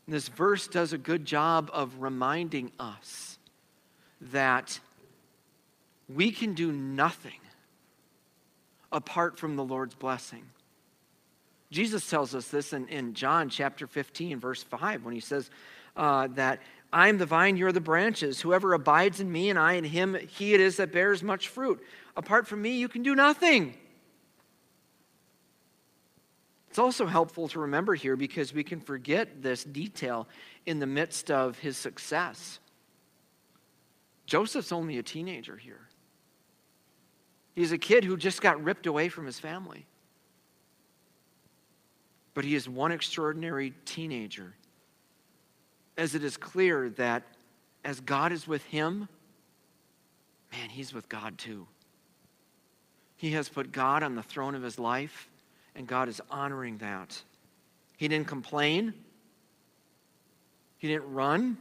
And 0.06 0.16
this 0.16 0.30
verse 0.30 0.68
does 0.68 0.94
a 0.94 0.98
good 0.98 1.26
job 1.26 1.70
of 1.74 2.00
reminding 2.00 2.72
us 2.80 3.38
that 4.20 4.80
we 6.10 6.32
can 6.32 6.54
do 6.54 6.72
nothing 6.72 7.40
apart 8.92 9.38
from 9.38 9.56
the 9.56 9.64
Lord's 9.64 9.96
blessing. 9.96 10.44
Jesus 11.70 12.10
tells 12.10 12.34
us 12.34 12.48
this 12.48 12.72
in, 12.72 12.88
in 12.88 13.14
John 13.14 13.50
chapter 13.50 13.86
15, 13.86 14.40
verse 14.40 14.64
5, 14.64 15.04
when 15.04 15.14
he 15.14 15.20
says 15.20 15.50
uh, 15.98 16.28
that 16.28 16.62
I 16.92 17.10
am 17.10 17.18
the 17.18 17.26
vine, 17.26 17.58
you're 17.58 17.72
the 17.72 17.82
branches. 17.82 18.42
Whoever 18.42 18.74
abides 18.74 19.20
in 19.20 19.32
me 19.32 19.50
and 19.50 19.60
I 19.60 19.74
in 19.74 19.84
him, 19.84 20.18
he 20.28 20.54
it 20.54 20.62
is 20.62 20.78
that 20.78 20.92
bears 20.92 21.22
much 21.22 21.50
fruit. 21.50 21.84
Apart 22.16 22.48
from 22.48 22.62
me, 22.62 22.78
you 22.78 22.88
can 22.88 23.04
do 23.04 23.14
nothing. 23.14 23.76
It's 26.70 26.80
also 26.80 27.06
helpful 27.06 27.48
to 27.50 27.60
remember 27.60 27.96
here 27.96 28.16
because 28.16 28.54
we 28.54 28.64
can 28.64 28.80
forget 28.80 29.42
this 29.42 29.64
detail 29.64 30.28
in 30.66 30.80
the 30.80 30.86
midst 30.86 31.32
of 31.32 31.58
his 31.60 31.76
success. 31.76 32.60
Joseph's 34.26 34.72
only 34.72 34.98
a 34.98 35.04
teenager 35.04 35.58
here. 35.58 35.88
He's 37.56 37.72
a 37.72 37.78
kid 37.78 38.04
who 38.04 38.16
just 38.16 38.42
got 38.42 38.64
ripped 38.64 38.86
away 38.86 39.10
from 39.10 39.26
his 39.26 39.40
family. 39.40 39.88
But 42.34 42.46
he 42.46 42.54
is 42.54 42.70
one 42.70 42.92
extraordinary 42.92 43.74
teenager 43.86 44.54
as 45.98 46.16
it 46.16 46.24
is 46.24 46.38
clear 46.38 46.90
that 46.92 47.24
as 47.84 48.00
God 48.00 48.32
is 48.32 48.48
with 48.48 48.64
him, 48.66 49.08
man, 50.52 50.70
he's 50.70 50.94
with 50.94 51.10
God 51.10 51.38
too. 51.38 51.68
He 53.16 53.32
has 53.32 53.50
put 53.50 53.72
God 53.72 54.04
on 54.04 54.16
the 54.16 54.22
throne 54.22 54.54
of 54.54 54.62
his 54.62 54.78
life, 54.78 55.28
and 55.76 55.88
God 55.88 56.08
is 56.08 56.22
honoring 56.30 56.78
that. 56.78 57.22
He 57.98 58.08
didn't 58.08 58.28
complain, 58.28 58.94
he 60.78 60.88
didn't 60.88 61.12
run. 61.12 61.58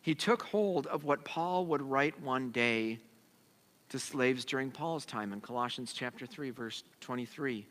He 0.00 0.14
took 0.14 0.42
hold 0.42 0.86
of 0.86 1.04
what 1.04 1.24
Paul 1.24 1.66
would 1.66 1.82
write 1.82 2.18
one 2.22 2.50
day 2.50 2.98
to 3.90 3.98
slaves 3.98 4.44
during 4.46 4.70
Paul's 4.70 5.04
time 5.04 5.34
in 5.34 5.40
Colossians 5.42 5.92
chapter 5.92 6.24
3 6.24 6.48
verse 6.50 6.82
23. 7.00 7.66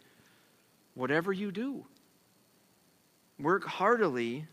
Whatever 0.94 1.34
you 1.34 1.52
do, 1.52 1.84
work 3.40 3.64
heartily 3.64 4.46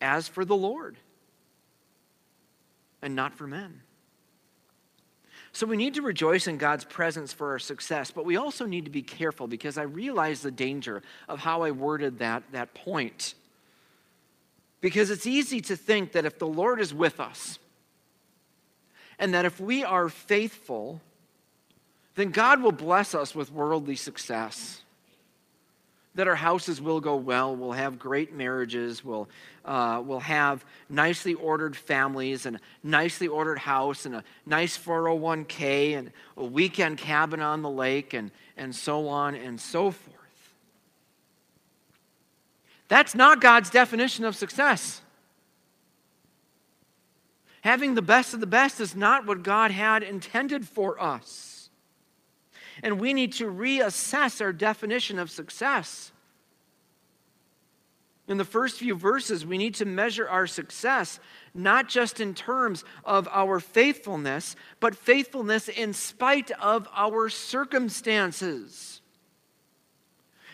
as 0.00 0.28
for 0.28 0.44
the 0.44 0.56
Lord 0.56 0.96
and 3.02 3.14
not 3.14 3.34
for 3.34 3.46
men. 3.46 3.82
So 5.52 5.66
we 5.66 5.76
need 5.76 5.94
to 5.94 6.02
rejoice 6.02 6.46
in 6.46 6.58
God's 6.58 6.84
presence 6.84 7.32
for 7.32 7.50
our 7.50 7.58
success, 7.58 8.10
but 8.10 8.24
we 8.24 8.36
also 8.36 8.66
need 8.66 8.84
to 8.84 8.90
be 8.90 9.02
careful 9.02 9.48
because 9.48 9.78
I 9.78 9.82
realize 9.82 10.42
the 10.42 10.50
danger 10.50 11.02
of 11.28 11.40
how 11.40 11.62
I 11.62 11.72
worded 11.72 12.20
that, 12.20 12.44
that 12.52 12.72
point. 12.72 13.34
Because 14.80 15.10
it's 15.10 15.26
easy 15.26 15.60
to 15.62 15.76
think 15.76 16.12
that 16.12 16.24
if 16.24 16.38
the 16.38 16.46
Lord 16.46 16.80
is 16.80 16.94
with 16.94 17.18
us, 17.18 17.58
and 19.18 19.34
that 19.34 19.44
if 19.44 19.60
we 19.60 19.84
are 19.84 20.08
faithful, 20.08 21.00
then 22.14 22.30
God 22.30 22.62
will 22.62 22.72
bless 22.72 23.14
us 23.14 23.34
with 23.34 23.52
worldly 23.52 23.96
success 23.96 24.82
that 26.20 26.28
our 26.28 26.34
houses 26.34 26.82
will 26.82 27.00
go 27.00 27.16
well. 27.16 27.56
We'll 27.56 27.72
have 27.72 27.98
great 27.98 28.34
marriages. 28.34 29.02
We'll, 29.02 29.26
uh, 29.64 30.02
we'll 30.04 30.20
have 30.20 30.62
nicely 30.90 31.32
ordered 31.32 31.74
families 31.74 32.44
and 32.44 32.56
a 32.56 32.60
nicely 32.82 33.26
ordered 33.26 33.58
house 33.58 34.04
and 34.04 34.14
a 34.14 34.24
nice 34.44 34.76
401k 34.76 35.96
and 35.96 36.12
a 36.36 36.44
weekend 36.44 36.98
cabin 36.98 37.40
on 37.40 37.62
the 37.62 37.70
lake 37.70 38.12
and, 38.12 38.30
and 38.58 38.76
so 38.76 39.08
on 39.08 39.34
and 39.34 39.58
so 39.58 39.92
forth. 39.92 40.16
That's 42.88 43.14
not 43.14 43.40
God's 43.40 43.70
definition 43.70 44.26
of 44.26 44.36
success. 44.36 45.00
Having 47.62 47.94
the 47.94 48.02
best 48.02 48.34
of 48.34 48.40
the 48.40 48.46
best 48.46 48.78
is 48.78 48.94
not 48.94 49.24
what 49.24 49.42
God 49.42 49.70
had 49.70 50.02
intended 50.02 50.68
for 50.68 51.00
us 51.02 51.49
and 52.82 53.00
we 53.00 53.12
need 53.12 53.32
to 53.34 53.46
reassess 53.46 54.40
our 54.40 54.52
definition 54.52 55.18
of 55.18 55.30
success. 55.30 56.12
In 58.28 58.38
the 58.38 58.44
first 58.44 58.78
few 58.78 58.94
verses, 58.94 59.44
we 59.44 59.58
need 59.58 59.74
to 59.74 59.84
measure 59.84 60.28
our 60.28 60.46
success 60.46 61.18
not 61.52 61.88
just 61.88 62.20
in 62.20 62.32
terms 62.32 62.84
of 63.04 63.26
our 63.32 63.58
faithfulness, 63.58 64.54
but 64.78 64.94
faithfulness 64.94 65.68
in 65.68 65.92
spite 65.92 66.52
of 66.52 66.86
our 66.94 67.28
circumstances. 67.28 69.00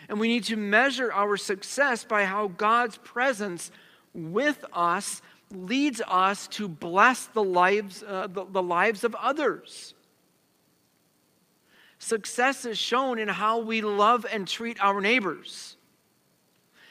And 0.09 0.19
we 0.19 0.27
need 0.27 0.45
to 0.45 0.57
measure 0.57 1.13
our 1.13 1.37
success 1.37 2.03
by 2.03 2.25
how 2.25 2.47
God's 2.47 2.97
presence 2.97 3.69
with 4.13 4.65
us 4.73 5.21
leads 5.53 6.01
us 6.07 6.47
to 6.47 6.67
bless 6.67 7.27
the 7.27 7.43
lives, 7.43 8.03
uh, 8.03 8.27
the, 8.27 8.45
the 8.45 8.63
lives 8.63 9.03
of 9.03 9.13
others. 9.15 9.93
Success 11.99 12.65
is 12.65 12.77
shown 12.77 13.19
in 13.19 13.27
how 13.27 13.59
we 13.59 13.81
love 13.81 14.25
and 14.31 14.47
treat 14.47 14.81
our 14.83 15.01
neighbors 15.01 15.77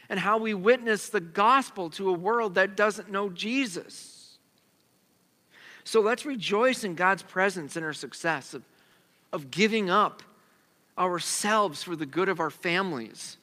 and 0.08 0.18
how 0.18 0.38
we 0.38 0.54
witness 0.54 1.08
the 1.08 1.20
gospel 1.20 1.90
to 1.90 2.08
a 2.08 2.12
world 2.12 2.54
that 2.54 2.76
doesn't 2.76 3.10
know 3.10 3.28
Jesus. 3.28 4.38
So 5.84 6.00
let's 6.00 6.26
rejoice 6.26 6.84
in 6.84 6.94
God's 6.94 7.22
presence 7.22 7.76
and 7.76 7.84
our 7.84 7.92
success 7.92 8.54
of, 8.54 8.64
of 9.32 9.50
giving 9.50 9.90
up 9.90 10.22
ourselves 10.98 11.82
for 11.82 11.94
the 11.94 12.06
good 12.06 12.28
of 12.28 12.40
our 12.40 12.50
families, 12.50 13.36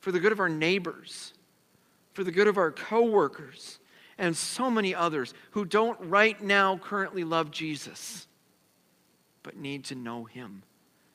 for 0.00 0.12
the 0.12 0.20
good 0.20 0.32
of 0.32 0.40
our 0.40 0.48
neighbors, 0.48 1.32
for 2.12 2.24
the 2.24 2.32
good 2.32 2.48
of 2.48 2.58
our 2.58 2.70
coworkers, 2.70 3.78
and 4.18 4.36
so 4.36 4.70
many 4.70 4.94
others 4.94 5.34
who 5.52 5.64
don't 5.64 5.98
right 6.02 6.40
now 6.42 6.76
currently 6.76 7.24
love 7.24 7.50
Jesus, 7.50 8.26
but 9.42 9.56
need 9.56 9.84
to 9.84 9.94
know 9.94 10.24
him 10.24 10.62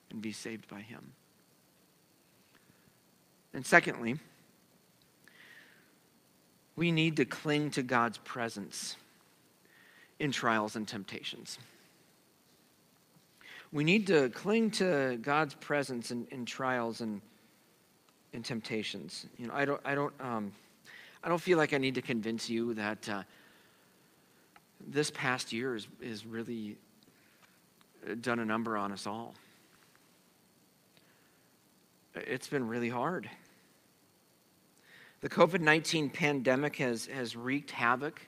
and 0.10 0.22
be 0.22 0.32
saved 0.32 0.68
by 0.68 0.82
him. 0.82 1.14
And 3.54 3.66
secondly, 3.66 4.16
we 6.76 6.92
need 6.92 7.18
to 7.18 7.26
cling 7.26 7.72
to 7.72 7.84
God's 7.84 8.18
presence 8.20 8.96
in 10.20 10.32
trials 10.32 10.76
and 10.76 10.88
temptations. 10.88 11.60
We 13.72 13.84
need 13.84 14.08
to 14.08 14.30
cling 14.30 14.72
to 14.72 15.18
God's 15.22 15.56
presence 15.56 16.12
in, 16.12 16.28
in 16.32 16.46
trials 16.46 17.02
and 17.02 17.22
in 18.32 18.44
temptations. 18.44 19.26
You 19.38 19.48
know, 19.48 19.54
I 19.54 19.66
don't, 19.66 19.82
I 19.84 19.96
don't, 19.96 20.14
um, 20.20 20.52
I 21.24 21.30
don't 21.30 21.42
feel 21.42 21.58
like 21.58 21.74
I 21.74 21.78
need 21.78 21.96
to 21.96 22.02
convince 22.02 22.50
you 22.50 22.74
that 22.76 23.10
uh, 23.10 23.24
this 24.88 25.12
past 25.12 25.54
year 25.54 25.76
is, 25.76 25.88
is 26.02 26.26
really 26.26 26.78
Uh, 28.10 28.16
done 28.20 28.40
a 28.40 28.46
number 28.46 28.78
on 28.78 28.92
us 28.92 29.08
all. 29.08 29.34
It's 32.16 32.48
been 32.48 32.68
really 32.68 32.90
hard. 32.90 33.30
The 35.22 35.30
COVID 35.30 35.62
19 35.62 36.10
pandemic 36.10 36.76
has, 36.78 37.06
has 37.08 37.36
wreaked 37.36 37.72
havoc 37.72 38.22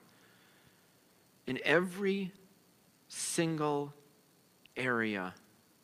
in 1.46 1.58
every 1.64 2.32
single 3.08 3.92
area 4.76 5.34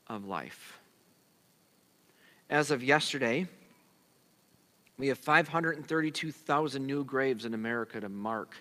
of 0.08 0.26
life. 0.26 0.80
As 2.50 2.70
of 2.70 2.82
yesterday, 2.82 3.46
we 4.98 5.08
have 5.08 5.18
532,000 5.18 6.86
new 6.86 7.04
graves 7.04 7.44
in 7.44 7.54
America 7.54 8.00
to 8.00 8.08
mark 8.08 8.56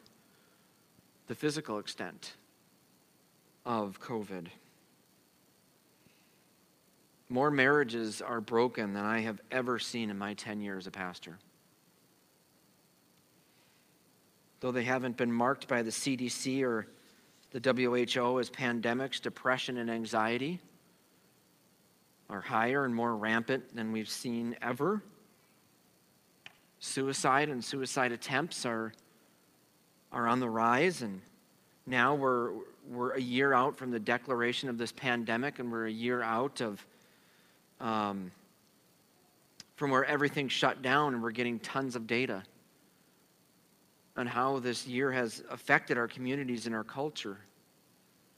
the 1.27 1.35
physical 1.35 1.79
extent 1.79 2.33
of 3.65 3.99
COVID. 3.99 4.47
More 7.31 7.49
marriages 7.49 8.21
are 8.21 8.41
broken 8.41 8.91
than 8.91 9.05
I 9.05 9.21
have 9.21 9.39
ever 9.51 9.79
seen 9.79 10.09
in 10.09 10.17
my 10.17 10.33
10 10.33 10.59
years 10.59 10.83
as 10.83 10.87
a 10.87 10.91
pastor. 10.91 11.37
Though 14.59 14.73
they 14.73 14.83
haven't 14.83 15.15
been 15.15 15.31
marked 15.31 15.65
by 15.69 15.81
the 15.81 15.91
CDC 15.91 16.61
or 16.61 16.87
the 17.51 17.61
WHO 17.61 18.37
as 18.37 18.49
pandemics, 18.49 19.21
depression 19.21 19.77
and 19.77 19.89
anxiety 19.89 20.59
are 22.29 22.41
higher 22.41 22.83
and 22.83 22.93
more 22.93 23.15
rampant 23.15 23.73
than 23.73 23.93
we've 23.93 24.09
seen 24.09 24.57
ever. 24.61 25.01
Suicide 26.79 27.47
and 27.47 27.63
suicide 27.63 28.11
attempts 28.11 28.65
are, 28.65 28.91
are 30.11 30.27
on 30.27 30.41
the 30.41 30.49
rise, 30.49 31.01
and 31.01 31.21
now 31.85 32.13
we're, 32.13 32.51
we're 32.89 33.13
a 33.13 33.21
year 33.21 33.53
out 33.53 33.77
from 33.77 33.89
the 33.89 34.01
declaration 34.01 34.67
of 34.67 34.77
this 34.77 34.91
pandemic, 34.91 35.59
and 35.59 35.71
we're 35.71 35.87
a 35.87 35.91
year 35.91 36.21
out 36.21 36.59
of 36.59 36.85
um, 37.81 38.31
from 39.75 39.91
where 39.91 40.05
everything 40.05 40.47
shut 40.47 40.81
down, 40.81 41.13
and 41.13 41.23
we're 41.23 41.31
getting 41.31 41.59
tons 41.59 41.95
of 41.95 42.07
data 42.07 42.43
on 44.15 44.27
how 44.27 44.59
this 44.59 44.87
year 44.87 45.11
has 45.11 45.43
affected 45.49 45.97
our 45.97 46.07
communities 46.07 46.65
and 46.67 46.75
our 46.75 46.83
culture 46.83 47.37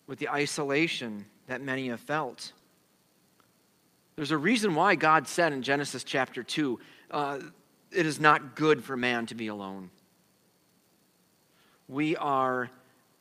with 0.08 0.20
the 0.20 0.30
isolation 0.30 1.26
that 1.48 1.62
many 1.62 1.90
have 1.90 2.00
felt. 2.00 2.54
There's 4.16 4.32
a 4.32 4.38
reason 4.38 4.76
why 4.76 4.96
God 4.96 5.28
said 5.28 5.54
in 5.54 5.62
Genesis 5.62 6.04
chapter 6.04 6.44
2 6.44 6.80
uh, 7.12 7.40
it 7.92 8.06
is 8.06 8.20
not 8.20 8.56
good 8.56 8.84
for 8.84 8.98
man 8.98 9.26
to 9.28 9.36
be 9.36 9.48
alone. 9.48 9.90
We 11.88 12.16
are 12.16 12.70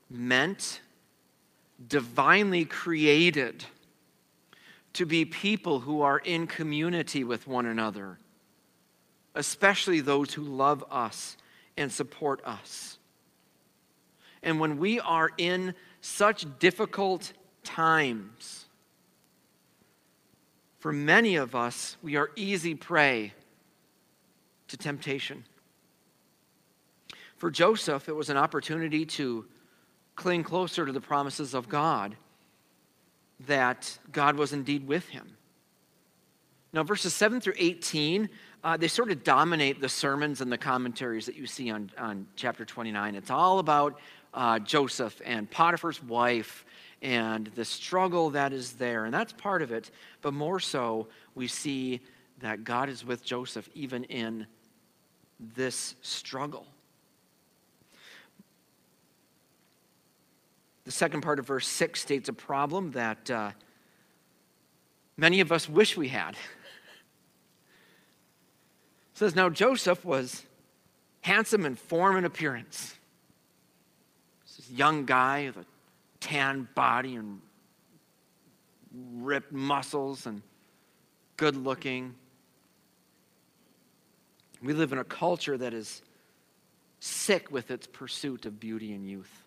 meant, 0.09 0.81
divinely 1.89 2.65
created, 2.65 3.65
to 4.95 5.07
be 5.07 5.25
people 5.25 5.81
who 5.81 6.03
are 6.03 6.19
in 6.19 6.47
community 6.47 7.25
with 7.25 7.47
one 7.47 7.67
another, 7.67 8.19
especially 9.35 10.01
those 10.01 10.35
who 10.35 10.43
love 10.43 10.85
us 10.91 11.37
and 11.77 11.91
support 11.91 12.45
us. 12.45 12.99
And 14.43 14.61
when 14.61 14.79
we 14.79 15.01
are 15.01 15.31
in 15.39 15.75
such 16.01 16.47
difficult 16.59 17.33
times, 17.65 18.67
for 20.79 20.93
many 20.93 21.37
of 21.37 21.55
us, 21.55 21.97
we 22.03 22.17
are 22.17 22.31
easy 22.35 22.75
prey 22.75 23.33
to 24.69 24.77
temptation. 24.77 25.45
For 27.37 27.51
Joseph, 27.51 28.09
it 28.09 28.17
was 28.17 28.31
an 28.31 28.37
opportunity 28.37 29.07
to 29.07 29.47
cling 30.17 30.43
closer 30.43 30.85
to 30.85 30.93
the 30.93 31.01
promises 31.01 31.55
of 31.55 31.69
God, 31.69 32.17
that 33.47 33.99
God 34.11 34.37
was 34.37 34.53
indeed 34.53 34.87
with 34.87 35.09
him. 35.09 35.37
Now, 36.73 36.83
verses 36.83 37.15
7 37.15 37.41
through 37.41 37.55
18 37.59 38.29
uh, 38.65 38.77
they 38.77 38.89
sort 38.89 39.11
of 39.11 39.25
dominate 39.25 39.81
the 39.81 39.89
sermons 39.89 40.41
and 40.41 40.51
the 40.51 40.59
commentaries 40.59 41.27
that 41.27 41.35
you 41.35 41.47
see 41.47 41.71
on, 41.71 41.91
on 41.99 42.27
chapter 42.37 42.65
29. 42.65 43.15
It's 43.15 43.31
all 43.31 43.59
about 43.59 43.99
uh, 44.35 44.59
Joseph 44.61 45.21
and 45.25 45.51
Potiphar's 45.51 46.03
wife 46.03 46.65
and 47.03 47.49
the 47.57 47.65
struggle 47.65 48.31
that 48.31 48.53
is 48.53 48.75
there. 48.75 49.05
And 49.05 49.13
that's 49.13 49.33
part 49.33 49.63
of 49.63 49.73
it. 49.73 49.91
But 50.21 50.33
more 50.33 50.61
so, 50.61 51.09
we 51.35 51.49
see 51.49 52.01
that 52.39 52.63
God 52.63 52.89
is 52.89 53.05
with 53.05 53.25
Joseph 53.25 53.69
even 53.75 54.05
in 54.05 54.47
this 55.41 55.97
struggle. 56.01 56.67
The 60.85 60.91
second 60.91 61.21
part 61.21 61.39
of 61.39 61.47
verse 61.47 61.69
6 61.69 62.01
states 62.01 62.29
a 62.29 62.33
problem 62.33 62.93
that 62.93 63.31
uh, 63.31 63.53
many 65.17 65.41
of 65.41 65.53
us 65.53 65.69
wish 65.69 65.97
we 65.97 66.09
had. 66.09 66.37
says, 69.15 69.37
Now 69.37 69.49
Joseph 69.49 70.05
was 70.05 70.45
handsome 71.21 71.65
in 71.65 71.77
form 71.77 72.17
and 72.17 72.27
appearance. 72.27 72.97
This 74.57 74.71
young 74.71 75.07
guy 75.07 75.47
with 75.47 75.65
a 75.65 75.67
tan 76.21 76.69
body 76.75 77.15
and 77.15 77.41
ripped 79.15 79.53
muscles 79.53 80.27
and 80.27 80.43
good 81.37 81.57
looking. 81.57 82.15
We 84.63 84.73
live 84.73 84.93
in 84.93 84.99
a 84.99 85.05
culture 85.05 85.57
that 85.57 85.75
is 85.75 86.03
sick 87.01 87.51
with 87.51 87.71
its 87.71 87.87
pursuit 87.87 88.47
of 88.47 88.61
beauty 88.61 88.93
and 88.93 89.09
youth. 89.09 89.42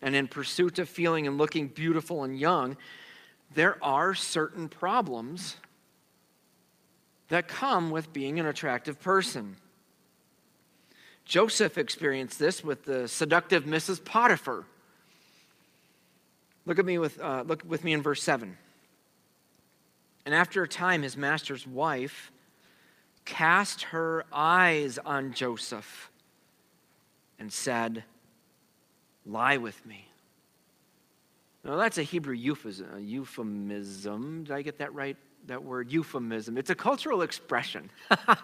And 0.00 0.14
in 0.14 0.28
pursuit 0.28 0.78
of 0.78 0.88
feeling 0.88 1.26
and 1.26 1.38
looking 1.38 1.68
beautiful 1.68 2.24
and 2.24 2.38
young, 2.38 2.76
there 3.54 3.82
are 3.82 4.14
certain 4.14 4.68
problems 4.68 5.56
that 7.28 7.48
come 7.48 7.90
with 7.90 8.12
being 8.12 8.38
an 8.38 8.46
attractive 8.46 9.00
person. 9.00 9.56
Joseph 11.24 11.76
experienced 11.76 12.38
this 12.38 12.64
with 12.64 12.84
the 12.84 13.06
seductive 13.06 13.64
Mrs. 13.64 14.02
Potiphar. 14.02 14.64
Look 16.64 16.78
at 16.78 16.84
me 16.84 16.98
with 16.98 17.20
uh, 17.20 17.44
look 17.46 17.62
with 17.66 17.84
me 17.84 17.92
in 17.92 18.02
verse 18.02 18.22
seven. 18.22 18.56
And 20.24 20.34
after 20.34 20.62
a 20.62 20.68
time, 20.68 21.02
his 21.02 21.16
master's 21.16 21.66
wife 21.66 22.30
cast 23.24 23.82
her 23.84 24.24
eyes 24.32 24.98
on 24.98 25.32
Joseph 25.32 26.10
and 27.38 27.52
said, 27.52 28.04
"Lie 29.28 29.58
with 29.58 29.84
me." 29.86 30.08
Now 31.64 31.76
that's 31.76 31.98
a 31.98 32.02
Hebrew 32.02 32.34
uh, 32.34 32.96
euphemism. 32.96 34.44
Did 34.44 34.52
I 34.52 34.62
get 34.62 34.78
that 34.78 34.94
right? 34.94 35.16
that 35.46 35.64
word 35.64 35.90
euphemism. 35.90 36.58
It's 36.58 36.70
a 36.70 36.74
cultural 36.74 37.22
expression. 37.22 37.90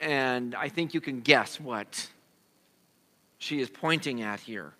and 0.00 0.54
I 0.54 0.68
think 0.68 0.94
you 0.94 1.00
can 1.00 1.20
guess 1.20 1.60
what 1.60 2.08
she 3.38 3.60
is 3.60 3.68
pointing 3.68 4.22
at 4.22 4.40
here. 4.40 4.72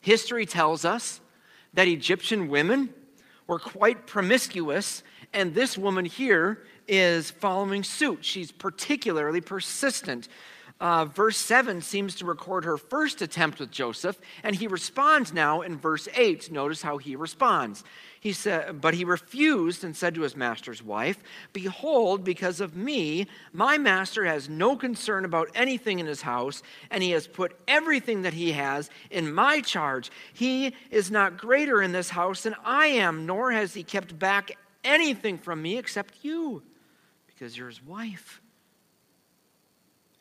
History 0.00 0.46
tells 0.46 0.84
us 0.84 1.20
that 1.74 1.88
Egyptian 1.88 2.48
women 2.48 2.90
were 3.46 3.58
quite 3.58 4.06
promiscuous, 4.06 5.02
and 5.32 5.54
this 5.54 5.76
woman 5.76 6.04
here 6.04 6.64
is 6.86 7.30
following 7.30 7.82
suit. 7.82 8.24
She's 8.24 8.52
particularly 8.52 9.40
persistent. 9.40 10.28
Uh, 10.78 11.06
verse 11.06 11.38
7 11.38 11.80
seems 11.80 12.16
to 12.16 12.26
record 12.26 12.64
her 12.64 12.76
first 12.76 13.22
attempt 13.22 13.60
with 13.60 13.70
Joseph, 13.70 14.20
and 14.42 14.54
he 14.54 14.66
responds 14.66 15.32
now 15.32 15.62
in 15.62 15.78
verse 15.78 16.06
8. 16.14 16.52
Notice 16.52 16.82
how 16.82 16.98
he 16.98 17.16
responds. 17.16 17.82
He 18.20 18.32
said, 18.32 18.80
But 18.80 18.92
he 18.92 19.04
refused 19.04 19.84
and 19.84 19.96
said 19.96 20.14
to 20.16 20.20
his 20.20 20.36
master's 20.36 20.82
wife, 20.82 21.22
Behold, 21.54 22.24
because 22.24 22.60
of 22.60 22.76
me, 22.76 23.26
my 23.54 23.78
master 23.78 24.26
has 24.26 24.50
no 24.50 24.76
concern 24.76 25.24
about 25.24 25.48
anything 25.54 25.98
in 25.98 26.06
his 26.06 26.22
house, 26.22 26.62
and 26.90 27.02
he 27.02 27.12
has 27.12 27.26
put 27.26 27.58
everything 27.66 28.22
that 28.22 28.34
he 28.34 28.52
has 28.52 28.90
in 29.10 29.32
my 29.32 29.62
charge. 29.62 30.10
He 30.34 30.74
is 30.90 31.10
not 31.10 31.38
greater 31.38 31.80
in 31.80 31.92
this 31.92 32.10
house 32.10 32.42
than 32.42 32.56
I 32.64 32.88
am, 32.88 33.24
nor 33.24 33.50
has 33.50 33.72
he 33.72 33.82
kept 33.82 34.18
back 34.18 34.52
anything 34.84 35.38
from 35.38 35.62
me 35.62 35.78
except 35.78 36.16
you, 36.22 36.62
because 37.26 37.56
you're 37.56 37.68
his 37.68 37.82
wife. 37.82 38.42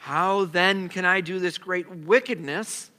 How 0.06 0.46
then 0.46 0.88
can 0.88 1.04
I 1.04 1.20
do 1.20 1.40
this 1.40 1.58
great 1.58 1.90
wickedness 1.90 2.92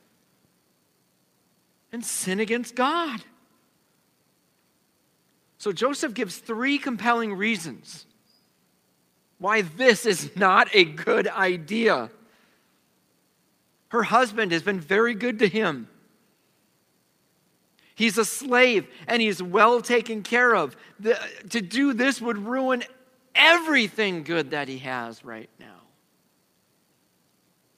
and 1.92 2.04
sin 2.04 2.40
against 2.40 2.74
God? 2.74 3.20
So 5.56 5.70
Joseph 5.70 6.14
gives 6.14 6.38
three 6.38 6.78
compelling 6.78 7.34
reasons 7.34 8.06
why 9.38 9.62
this 9.62 10.04
is 10.04 10.34
not 10.34 10.66
a 10.74 10.82
good 10.82 11.28
idea. 11.28 12.10
Her 13.90 14.02
husband 14.02 14.50
has 14.50 14.64
been 14.64 14.80
very 14.80 15.14
good 15.14 15.38
to 15.38 15.46
him. 15.46 15.88
He's 17.94 18.18
a 18.18 18.24
slave 18.24 18.84
and 19.06 19.22
he's 19.22 19.40
well 19.40 19.80
taken 19.80 20.24
care 20.24 20.56
of. 20.56 20.76
The, 20.98 21.16
to 21.50 21.60
do 21.60 21.92
this 21.92 22.20
would 22.20 22.38
ruin 22.38 22.82
everything 23.32 24.24
good 24.24 24.50
that 24.50 24.66
he 24.66 24.78
has 24.78 25.24
right 25.24 25.50
now. 25.60 25.85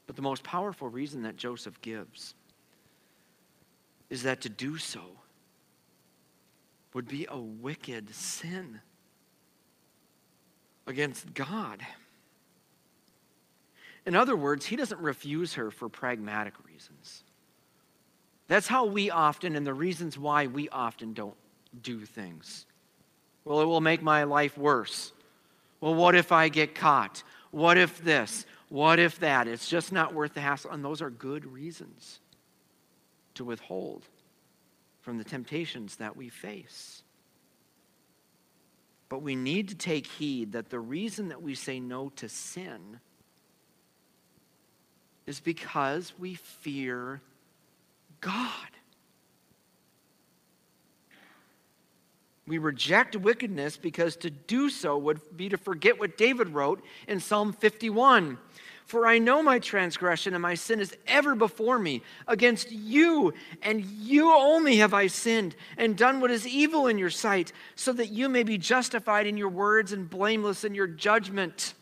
But 0.08 0.16
the 0.16 0.22
most 0.22 0.42
powerful 0.42 0.88
reason 0.88 1.22
that 1.22 1.36
Joseph 1.36 1.80
gives 1.82 2.34
is 4.10 4.22
that 4.22 4.40
to 4.40 4.48
do 4.48 4.78
so 4.78 5.02
would 6.94 7.06
be 7.06 7.26
a 7.28 7.38
wicked 7.38 8.12
sin 8.14 8.80
against 10.86 11.34
God. 11.34 11.86
In 14.06 14.16
other 14.16 14.34
words, 14.34 14.64
he 14.64 14.76
doesn't 14.76 15.00
refuse 15.00 15.54
her 15.54 15.70
for 15.70 15.90
pragmatic 15.90 16.54
reasons. 16.66 17.22
That's 18.46 18.66
how 18.66 18.86
we 18.86 19.10
often, 19.10 19.54
and 19.54 19.66
the 19.66 19.74
reasons 19.74 20.18
why 20.18 20.46
we 20.46 20.70
often 20.70 21.12
don't 21.12 21.36
do 21.82 22.06
things. 22.06 22.64
Well, 23.44 23.60
it 23.60 23.66
will 23.66 23.82
make 23.82 24.00
my 24.00 24.24
life 24.24 24.56
worse. 24.56 25.12
Well, 25.82 25.94
what 25.94 26.14
if 26.14 26.32
I 26.32 26.48
get 26.48 26.74
caught? 26.74 27.22
What 27.50 27.76
if 27.76 28.02
this? 28.02 28.46
What 28.68 28.98
if 28.98 29.18
that? 29.20 29.48
It's 29.48 29.68
just 29.68 29.92
not 29.92 30.14
worth 30.14 30.34
the 30.34 30.40
hassle. 30.40 30.70
And 30.70 30.84
those 30.84 31.00
are 31.00 31.10
good 31.10 31.46
reasons 31.46 32.20
to 33.34 33.44
withhold 33.44 34.04
from 35.00 35.18
the 35.18 35.24
temptations 35.24 35.96
that 35.96 36.16
we 36.16 36.28
face. 36.28 37.02
But 39.08 39.22
we 39.22 39.36
need 39.36 39.68
to 39.68 39.74
take 39.74 40.06
heed 40.06 40.52
that 40.52 40.68
the 40.68 40.80
reason 40.80 41.28
that 41.28 41.40
we 41.40 41.54
say 41.54 41.80
no 41.80 42.10
to 42.16 42.28
sin 42.28 43.00
is 45.26 45.40
because 45.40 46.12
we 46.18 46.34
fear 46.34 47.20
God. 48.20 48.68
We 52.48 52.56
reject 52.56 53.14
wickedness 53.14 53.76
because 53.76 54.16
to 54.16 54.30
do 54.30 54.70
so 54.70 54.96
would 54.96 55.20
be 55.36 55.50
to 55.50 55.58
forget 55.58 55.98
what 56.00 56.16
David 56.16 56.48
wrote 56.48 56.82
in 57.06 57.20
Psalm 57.20 57.52
51. 57.52 58.38
For 58.86 59.06
I 59.06 59.18
know 59.18 59.42
my 59.42 59.58
transgression 59.58 60.32
and 60.32 60.40
my 60.40 60.54
sin 60.54 60.80
is 60.80 60.96
ever 61.06 61.34
before 61.34 61.78
me. 61.78 62.02
Against 62.26 62.72
you 62.72 63.34
and 63.60 63.84
you 63.84 64.32
only 64.32 64.78
have 64.78 64.94
I 64.94 65.08
sinned 65.08 65.56
and 65.76 65.94
done 65.94 66.20
what 66.20 66.30
is 66.30 66.46
evil 66.46 66.86
in 66.86 66.96
your 66.96 67.10
sight, 67.10 67.52
so 67.76 67.92
that 67.92 68.08
you 68.08 68.30
may 68.30 68.44
be 68.44 68.56
justified 68.56 69.26
in 69.26 69.36
your 69.36 69.50
words 69.50 69.92
and 69.92 70.08
blameless 70.08 70.64
in 70.64 70.74
your 70.74 70.86
judgment. 70.86 71.74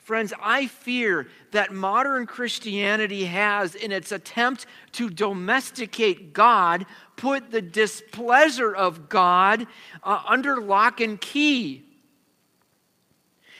Friends, 0.00 0.32
I 0.42 0.66
fear 0.66 1.28
that 1.52 1.72
modern 1.72 2.26
Christianity 2.26 3.26
has, 3.26 3.74
in 3.74 3.92
its 3.92 4.12
attempt 4.12 4.66
to 4.92 5.10
domesticate 5.10 6.32
God, 6.32 6.86
put 7.16 7.50
the 7.50 7.62
displeasure 7.62 8.74
of 8.74 9.08
God 9.08 9.66
uh, 10.02 10.22
under 10.26 10.60
lock 10.60 11.00
and 11.00 11.20
key. 11.20 11.84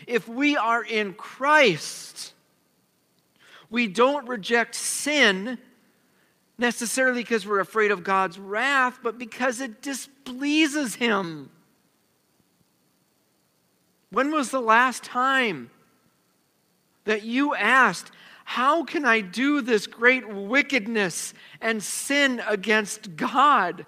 If 0.06 0.26
we 0.28 0.56
are 0.56 0.82
in 0.82 1.12
Christ, 1.12 2.32
we 3.68 3.86
don't 3.86 4.26
reject 4.26 4.74
sin 4.74 5.58
necessarily 6.56 7.22
because 7.22 7.46
we're 7.46 7.60
afraid 7.60 7.90
of 7.90 8.02
God's 8.02 8.38
wrath, 8.38 8.98
but 9.02 9.18
because 9.18 9.60
it 9.60 9.82
displeases 9.82 10.94
Him. 10.96 11.50
When 14.10 14.32
was 14.32 14.50
the 14.50 14.60
last 14.60 15.04
time 15.04 15.70
that 17.04 17.22
you 17.22 17.54
asked, 17.54 18.10
How 18.44 18.84
can 18.84 19.04
I 19.04 19.20
do 19.20 19.60
this 19.60 19.86
great 19.86 20.28
wickedness 20.28 21.34
and 21.60 21.82
sin 21.82 22.42
against 22.46 23.16
God? 23.16 23.86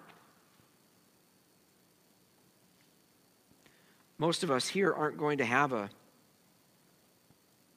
Most 4.19 4.45
of 4.45 4.51
us 4.51 4.69
here 4.69 4.93
aren't 4.93 5.19
going 5.19 5.39
to 5.39 5.45
have 5.45 5.73
a 5.73 5.91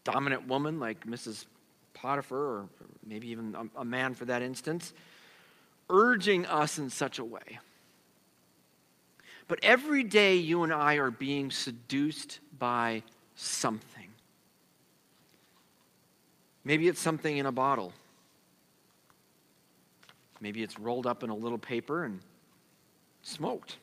dominant 0.04 0.48
woman 0.48 0.80
like 0.80 1.06
Mrs. 1.08 1.46
Potiphar, 1.96 2.38
or 2.38 2.70
maybe 3.04 3.30
even 3.30 3.56
a, 3.76 3.84
man 3.84 4.14
for 4.14 4.26
that 4.26 4.42
instance, 4.42 4.94
urging 5.90 6.46
us 6.46 6.78
in 6.78 6.90
such 6.90 7.18
a 7.18 7.26
way. 7.26 7.60
But 9.48 9.60
every 9.64 10.04
day 10.04 10.36
you 10.36 10.64
and 10.64 10.74
I 10.74 10.96
are 10.96 11.12
being 11.12 11.52
seduced 11.52 12.40
by 12.60 13.04
something. 13.36 13.95
Maybe 16.66 16.88
it's 16.88 17.00
something 17.00 17.38
in 17.38 17.46
a 17.46 17.52
bottle. 17.52 17.94
Maybe 20.42 20.64
it's 20.64 20.78
rolled 20.80 21.08
up 21.08 21.24
in 21.24 21.30
a 21.30 21.36
little 21.36 21.60
paper 21.60 22.04
and 22.04 22.20
smoked. 23.22 23.78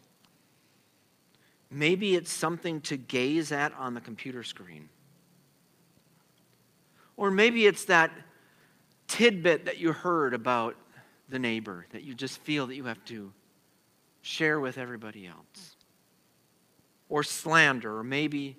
Maybe 1.71 2.16
it's 2.16 2.31
something 2.31 2.81
to 2.83 2.97
gaze 2.97 3.53
at 3.53 3.73
on 3.79 3.95
the 3.95 4.01
computer 4.01 4.42
screen. 4.42 4.88
Or 7.16 7.31
maybe 7.31 7.66
it's 7.66 7.85
that 7.87 8.11
tidbit 9.07 9.64
that 9.66 9.79
you 9.79 9.92
heard 9.92 10.35
about 10.35 10.77
the 11.29 11.38
neighbor 11.38 11.87
that 11.92 12.03
you 12.03 12.14
just 12.14 12.38
feel 12.40 12.66
that 12.66 12.75
you 12.75 12.85
have 12.85 13.03
to 13.07 13.33
share 14.23 14.61
with 14.61 14.77
everybody 14.77 15.27
else. 15.27 15.77
Or 17.09 17.23
slander, 17.23 17.97
or 17.97 18.05
maybe 18.05 18.57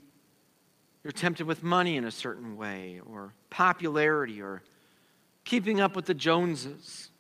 you're 1.04 1.12
tempted 1.12 1.46
with 1.46 1.62
money 1.62 1.98
in 1.98 2.06
a 2.06 2.12
certain 2.12 2.56
way, 2.56 3.02
or 3.06 3.34
popularity, 3.54 4.42
or 4.42 4.64
keeping 5.46 5.80
up 5.80 5.96
with 5.96 6.06
the 6.06 6.14
Joneses, 6.16 7.12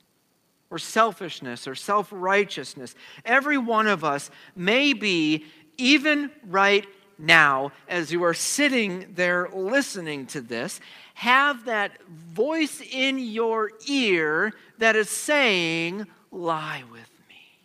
or 0.71 0.79
selfishness, 0.79 1.67
or 1.67 1.75
self 1.75 2.09
righteousness. 2.11 2.95
Every 3.23 3.59
one 3.59 3.87
of 3.87 4.03
us 4.03 4.31
may 4.55 4.93
be, 4.93 5.45
even 5.77 6.31
right 6.47 6.85
now, 7.19 7.71
as 7.87 8.11
you 8.11 8.23
are 8.23 8.33
sitting 8.33 9.13
there 9.13 9.47
listening 9.53 10.25
to 10.27 10.41
this, 10.41 10.79
have 11.13 11.65
that 11.65 12.01
voice 12.07 12.81
in 12.81 13.19
your 13.19 13.71
ear 13.87 14.53
that 14.79 14.95
is 14.95 15.09
saying, 15.09 16.07
Lie 16.31 16.83
with 16.91 17.09
me. 17.29 17.59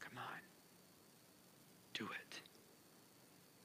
Come 0.00 0.18
on, 0.18 0.40
do 1.94 2.04
it. 2.04 2.40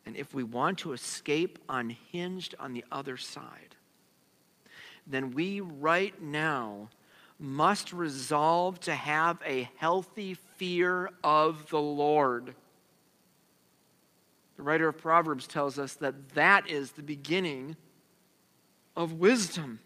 And 0.05 0.15
if 0.15 0.33
we 0.33 0.43
want 0.43 0.79
to 0.79 0.93
escape 0.93 1.59
unhinged 1.67 2.55
on 2.57 2.71
the 2.71 2.85
other 2.89 3.17
side, 3.17 3.70
then 5.11 5.31
we 5.31 5.59
right 5.61 6.19
now 6.21 6.89
must 7.39 7.91
resolve 7.91 8.79
to 8.81 8.93
have 8.93 9.39
a 9.45 9.69
healthy 9.77 10.35
fear 10.57 11.09
of 11.23 11.69
the 11.69 11.79
Lord. 11.79 12.55
The 14.57 14.63
writer 14.63 14.87
of 14.87 14.97
Proverbs 14.97 15.47
tells 15.47 15.79
us 15.79 15.95
that 15.95 16.29
that 16.35 16.69
is 16.69 16.91
the 16.91 17.01
beginning 17.01 17.75
of 18.95 19.13
wisdom. 19.13 19.79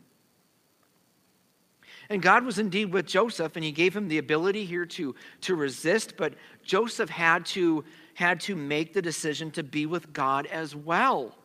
And 2.10 2.22
God 2.22 2.46
was 2.46 2.60
indeed 2.60 2.94
with 2.94 3.06
Joseph, 3.06 3.56
and 3.56 3.64
he 3.64 3.72
gave 3.72 3.96
him 3.96 4.10
the 4.10 4.18
ability 4.18 4.66
here 4.66 4.86
to, 4.86 5.16
to 5.42 5.56
resist, 5.56 6.16
but 6.18 6.34
Joseph 6.64 7.10
had 7.10 7.46
to, 7.48 7.84
had 8.14 8.42
to 8.42 8.56
make 8.56 8.94
the 8.94 9.02
decision 9.02 9.50
to 9.52 9.64
be 9.64 9.86
with 9.86 10.14
God 10.14 10.46
as 10.48 10.76
well. 10.76 11.36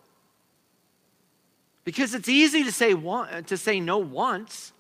Because 1.91 2.15
it's 2.15 2.29
easy 2.29 2.63
to 2.63 2.71
say, 2.71 2.95
to 2.95 3.57
say 3.57 3.81
no 3.81 3.99
once. 3.99 4.73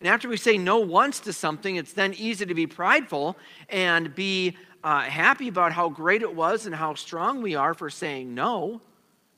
And 0.00 0.06
after 0.10 0.28
we 0.28 0.36
say 0.36 0.58
no 0.58 0.80
once 0.80 1.18
to 1.20 1.32
something, 1.32 1.76
it's 1.76 1.94
then 1.94 2.12
easy 2.12 2.44
to 2.44 2.52
be 2.52 2.66
prideful 2.66 3.38
and 3.70 4.14
be 4.14 4.58
uh, 4.84 5.00
happy 5.00 5.48
about 5.48 5.72
how 5.72 5.88
great 5.88 6.20
it 6.20 6.34
was 6.34 6.66
and 6.66 6.74
how 6.74 6.92
strong 6.92 7.40
we 7.40 7.54
are 7.54 7.72
for 7.72 7.88
saying 7.88 8.34
no. 8.34 8.82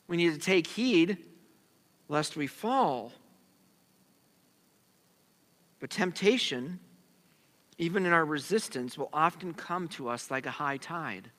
We 0.08 0.16
need 0.16 0.34
to 0.34 0.40
take 0.40 0.66
heed 0.66 1.18
lest 2.08 2.36
we 2.36 2.48
fall. 2.48 3.12
But 5.78 5.90
temptation, 5.90 6.80
even 7.78 8.06
in 8.06 8.12
our 8.12 8.24
resistance, 8.24 8.98
will 8.98 9.10
often 9.12 9.54
come 9.54 9.86
to 9.90 10.08
us 10.08 10.32
like 10.32 10.46
a 10.46 10.50
high 10.50 10.78
tide. 10.78 11.30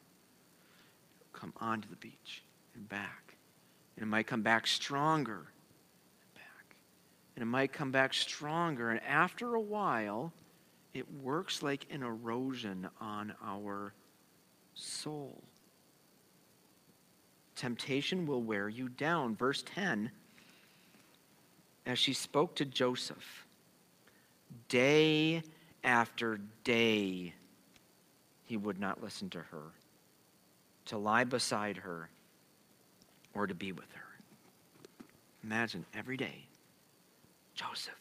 Come 1.34 1.52
onto 1.60 1.90
the 1.90 1.98
beach 1.98 2.44
and 2.76 2.88
back. 2.88 3.23
And 3.96 4.04
it 4.04 4.08
might 4.08 4.28
come 4.28 4.42
back 4.42 4.68
stronger 4.68 5.38
and 6.22 6.34
back. 6.36 6.76
And 7.36 7.44
it 7.44 7.48
might 7.48 7.74
come 7.74 7.92
back 7.92 8.14
stronger. 8.14 8.90
And 8.90 9.02
after 9.04 9.56
a 9.56 9.62
while, 9.62 10.34
it 10.94 11.06
works 11.22 11.64
like 11.64 11.86
an 11.92 12.04
erosion 12.04 12.88
on 13.00 13.34
our 13.44 13.94
soul. 14.74 15.42
Temptation 17.56 18.26
will 18.26 18.42
wear 18.42 18.68
you 18.68 18.90
down. 18.90 19.36
Verse 19.36 19.64
10 19.74 20.12
as 21.86 22.00
she 22.00 22.14
spoke 22.14 22.56
to 22.56 22.66
Joseph, 22.66 23.46
day 24.70 25.44
after 25.84 26.40
day, 26.64 27.34
he 28.46 28.58
would 28.58 28.80
not 28.80 29.04
listen 29.04 29.30
to 29.32 29.40
her, 29.40 29.64
to 30.86 30.98
lie 30.98 31.26
beside 31.26 31.78
her, 31.78 32.10
or 33.34 33.48
to 33.48 33.54
be 33.54 33.72
with 33.72 33.92
her. 33.94 35.06
Imagine 35.44 35.86
every 35.94 36.18
day, 36.18 36.46
Joseph, 37.56 37.94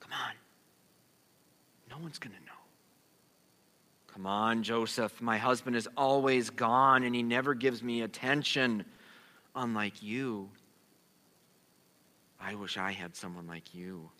come 0.00 0.12
on. 0.12 0.34
No 1.90 2.02
one's 2.02 2.18
going 2.18 2.34
to 2.34 2.44
know. 2.44 2.52
Come 4.08 4.26
on, 4.26 4.62
Joseph. 4.62 5.20
My 5.20 5.38
husband 5.38 5.76
is 5.76 5.88
always 5.96 6.50
gone 6.50 7.04
and 7.04 7.14
he 7.14 7.22
never 7.22 7.54
gives 7.54 7.82
me 7.82 8.02
attention, 8.02 8.84
unlike 9.54 10.02
you. 10.02 10.48
I 12.40 12.54
wish 12.54 12.76
I 12.76 12.92
had 12.92 13.14
someone 13.14 13.46
like 13.46 13.74
you. 13.74 14.10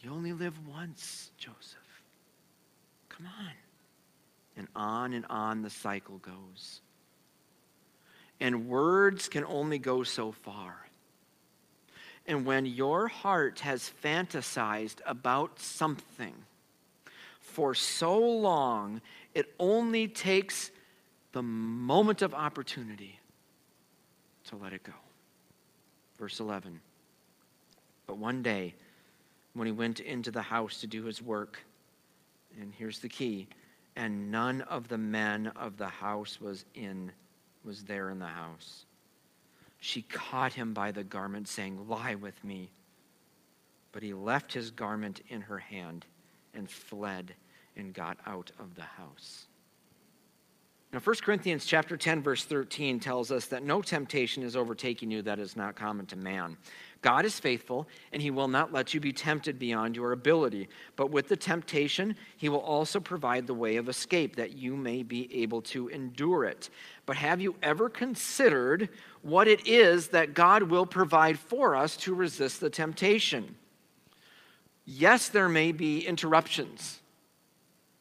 You 0.00 0.12
only 0.12 0.32
live 0.32 0.54
once, 0.68 1.30
Joseph. 1.38 2.02
Come 3.08 3.26
on. 3.26 3.52
And 4.56 4.68
on 4.76 5.12
and 5.12 5.26
on 5.28 5.62
the 5.62 5.70
cycle 5.70 6.18
goes. 6.18 6.80
And 8.40 8.68
words 8.68 9.28
can 9.28 9.44
only 9.44 9.78
go 9.78 10.02
so 10.02 10.32
far. 10.32 10.86
And 12.26 12.44
when 12.44 12.66
your 12.66 13.08
heart 13.08 13.60
has 13.60 13.90
fantasized 14.02 14.96
about 15.06 15.58
something 15.60 16.34
for 17.40 17.74
so 17.74 18.18
long, 18.18 19.00
it 19.34 19.54
only 19.58 20.08
takes 20.08 20.70
the 21.32 21.42
moment 21.42 22.22
of 22.22 22.34
opportunity 22.34 23.20
to 24.48 24.56
let 24.56 24.72
it 24.72 24.82
go. 24.82 24.92
Verse 26.18 26.40
11. 26.40 26.80
But 28.06 28.18
one 28.18 28.42
day, 28.42 28.74
when 29.54 29.66
he 29.66 29.72
went 29.72 30.00
into 30.00 30.30
the 30.30 30.42
house 30.42 30.80
to 30.80 30.86
do 30.86 31.04
his 31.04 31.22
work, 31.22 31.62
and 32.60 32.72
here's 32.74 32.98
the 32.98 33.08
key, 33.08 33.46
and 33.94 34.30
none 34.30 34.62
of 34.62 34.88
the 34.88 34.98
men 34.98 35.48
of 35.56 35.76
the 35.76 35.88
house 35.88 36.40
was 36.40 36.64
in 36.74 37.12
was 37.66 37.84
there 37.84 38.08
in 38.08 38.18
the 38.18 38.26
house 38.26 38.86
she 39.86 40.02
caught 40.02 40.52
him 40.52 40.72
by 40.72 40.90
the 40.90 41.04
garment, 41.04 41.48
saying, 41.48 41.88
Lie 41.88 42.16
with 42.16 42.42
me. 42.42 42.70
But 43.92 44.02
he 44.02 44.14
left 44.14 44.52
his 44.52 44.70
garment 44.70 45.20
in 45.28 45.42
her 45.42 45.58
hand 45.58 46.04
and 46.54 46.70
fled 46.70 47.34
and 47.76 47.94
got 47.94 48.18
out 48.26 48.50
of 48.58 48.74
the 48.74 48.82
house. 48.82 49.46
Now 50.92 51.00
1 51.00 51.16
Corinthians 51.22 51.66
chapter 51.66 51.96
10 51.96 52.22
verse 52.22 52.44
13 52.44 53.00
tells 53.00 53.30
us 53.30 53.46
that 53.46 53.62
no 53.62 53.82
temptation 53.82 54.42
is 54.42 54.56
overtaking 54.56 55.10
you 55.10 55.20
that 55.22 55.38
is 55.38 55.56
not 55.56 55.76
common 55.76 56.06
to 56.06 56.16
man. 56.16 56.56
God 57.02 57.24
is 57.24 57.38
faithful, 57.38 57.86
and 58.12 58.20
he 58.20 58.30
will 58.30 58.48
not 58.48 58.72
let 58.72 58.94
you 58.94 59.00
be 59.00 59.12
tempted 59.12 59.58
beyond 59.58 59.94
your 59.94 60.12
ability. 60.12 60.68
But 60.96 61.10
with 61.10 61.28
the 61.28 61.36
temptation, 61.36 62.16
he 62.36 62.48
will 62.48 62.60
also 62.60 62.98
provide 62.98 63.46
the 63.46 63.54
way 63.54 63.76
of 63.76 63.88
escape 63.88 64.36
that 64.36 64.56
you 64.56 64.76
may 64.76 65.02
be 65.02 65.42
able 65.42 65.62
to 65.62 65.88
endure 65.88 66.44
it. 66.44 66.70
But 67.06 67.16
have 67.16 67.40
you 67.40 67.54
ever 67.62 67.88
considered 67.88 68.88
what 69.22 69.46
it 69.46 69.66
is 69.66 70.08
that 70.08 70.34
God 70.34 70.64
will 70.64 70.86
provide 70.86 71.38
for 71.38 71.76
us 71.76 71.96
to 71.98 72.14
resist 72.14 72.60
the 72.60 72.68
temptation? 72.70 73.54
Yes, 74.84 75.28
there 75.28 75.48
may 75.48 75.72
be 75.72 76.06
interruptions. 76.06 77.00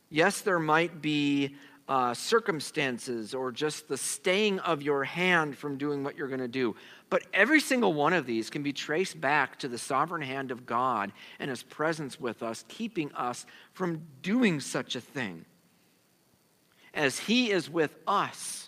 Yes, 0.10 0.42
there 0.42 0.60
might 0.60 1.02
be 1.02 1.56
uh, 1.88 2.14
circumstances 2.14 3.36
or 3.36 3.52
just 3.52 3.88
the 3.88 3.98
staying 3.98 4.60
of 4.60 4.82
your 4.82 5.04
hand 5.04 5.56
from 5.56 5.78
doing 5.78 6.04
what 6.04 6.18
you're 6.18 6.28
going 6.28 6.40
to 6.40 6.48
do. 6.48 6.76
But 7.10 7.24
every 7.34 7.60
single 7.60 7.94
one 7.94 8.14
of 8.14 8.26
these 8.26 8.50
can 8.50 8.64
be 8.64 8.74
traced 8.74 9.22
back 9.22 9.60
to 9.60 9.68
the 9.68 9.78
sovereign 9.78 10.24
hand 10.24 10.50
of 10.50 10.66
God 10.66 11.12
and 11.40 11.50
his 11.50 11.62
presence 11.62 12.20
with 12.20 12.42
us, 12.42 12.66
keeping 12.68 13.12
us 13.14 13.46
from 13.74 14.02
doing 14.24 14.60
such 14.60 14.96
a 14.96 15.02
thing. 15.02 15.46
As 16.94 17.20
he 17.20 17.52
is 17.52 17.70
with 17.70 17.96
us, 18.08 18.65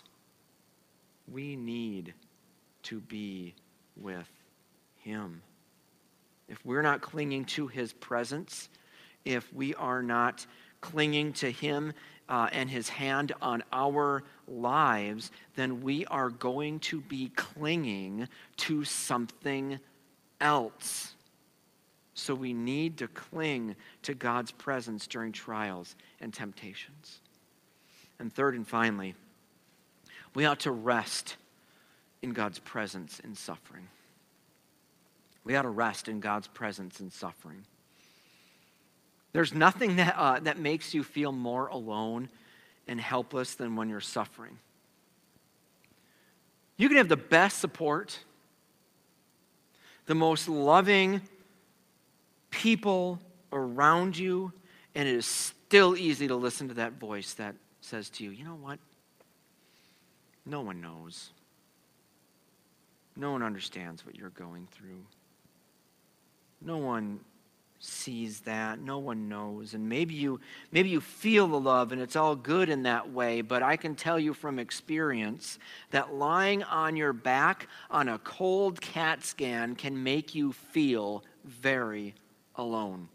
we 1.32 1.56
need 1.56 2.14
to 2.84 3.00
be 3.00 3.54
with 3.96 4.28
him. 5.02 5.42
If 6.48 6.64
we're 6.64 6.82
not 6.82 7.00
clinging 7.00 7.44
to 7.46 7.66
his 7.66 7.92
presence, 7.92 8.68
if 9.24 9.52
we 9.52 9.74
are 9.74 10.02
not 10.02 10.46
clinging 10.80 11.32
to 11.34 11.50
him 11.50 11.92
uh, 12.28 12.48
and 12.52 12.70
his 12.70 12.88
hand 12.88 13.32
on 13.42 13.62
our 13.72 14.22
lives, 14.46 15.30
then 15.56 15.82
we 15.82 16.06
are 16.06 16.30
going 16.30 16.78
to 16.80 17.00
be 17.02 17.30
clinging 17.36 18.28
to 18.56 18.84
something 18.84 19.78
else. 20.40 21.14
So 22.14 22.34
we 22.34 22.52
need 22.52 22.98
to 22.98 23.08
cling 23.08 23.76
to 24.02 24.14
God's 24.14 24.50
presence 24.50 25.06
during 25.06 25.32
trials 25.32 25.94
and 26.20 26.32
temptations. 26.32 27.20
And 28.18 28.32
third 28.32 28.54
and 28.54 28.66
finally, 28.66 29.14
we 30.34 30.44
ought 30.44 30.60
to 30.60 30.70
rest 30.70 31.36
in 32.22 32.32
God's 32.32 32.58
presence 32.58 33.20
in 33.20 33.34
suffering. 33.34 33.88
We 35.44 35.56
ought 35.56 35.62
to 35.62 35.68
rest 35.68 36.08
in 36.08 36.20
God's 36.20 36.48
presence 36.48 37.00
in 37.00 37.10
suffering. 37.10 37.64
There's 39.32 39.54
nothing 39.54 39.96
that, 39.96 40.14
uh, 40.16 40.40
that 40.40 40.58
makes 40.58 40.94
you 40.94 41.02
feel 41.04 41.32
more 41.32 41.68
alone 41.68 42.28
and 42.86 43.00
helpless 43.00 43.54
than 43.54 43.76
when 43.76 43.88
you're 43.88 44.00
suffering. 44.00 44.58
You 46.76 46.88
can 46.88 46.96
have 46.96 47.08
the 47.08 47.16
best 47.16 47.58
support, 47.58 48.18
the 50.06 50.14
most 50.14 50.48
loving 50.48 51.20
people 52.50 53.20
around 53.52 54.16
you, 54.16 54.52
and 54.94 55.08
it 55.08 55.14
is 55.14 55.26
still 55.26 55.96
easy 55.96 56.28
to 56.28 56.36
listen 56.36 56.68
to 56.68 56.74
that 56.74 56.94
voice 56.94 57.34
that 57.34 57.54
says 57.80 58.08
to 58.10 58.24
you, 58.24 58.30
you 58.30 58.44
know 58.44 58.54
what? 58.54 58.78
No 60.48 60.62
one 60.62 60.80
knows. 60.80 61.30
No 63.14 63.32
one 63.32 63.42
understands 63.42 64.06
what 64.06 64.16
you're 64.16 64.30
going 64.30 64.66
through. 64.72 65.04
No 66.62 66.78
one 66.78 67.20
sees 67.80 68.40
that 68.40 68.80
no 68.80 68.98
one 68.98 69.28
knows 69.28 69.72
and 69.72 69.88
maybe 69.88 70.12
you 70.12 70.40
maybe 70.72 70.88
you 70.88 71.00
feel 71.00 71.46
the 71.46 71.60
love 71.60 71.92
and 71.92 72.02
it's 72.02 72.16
all 72.16 72.34
good 72.34 72.68
in 72.68 72.82
that 72.82 73.12
way 73.12 73.40
but 73.40 73.62
i 73.62 73.76
can 73.76 73.94
tell 73.94 74.18
you 74.18 74.34
from 74.34 74.58
experience 74.58 75.60
that 75.92 76.12
lying 76.12 76.60
on 76.64 76.96
your 76.96 77.12
back 77.12 77.68
on 77.88 78.08
a 78.08 78.18
cold 78.18 78.80
cat 78.80 79.24
scan 79.24 79.76
can 79.76 80.02
make 80.02 80.34
you 80.34 80.52
feel 80.52 81.22
very 81.44 82.12
alone 82.56 83.08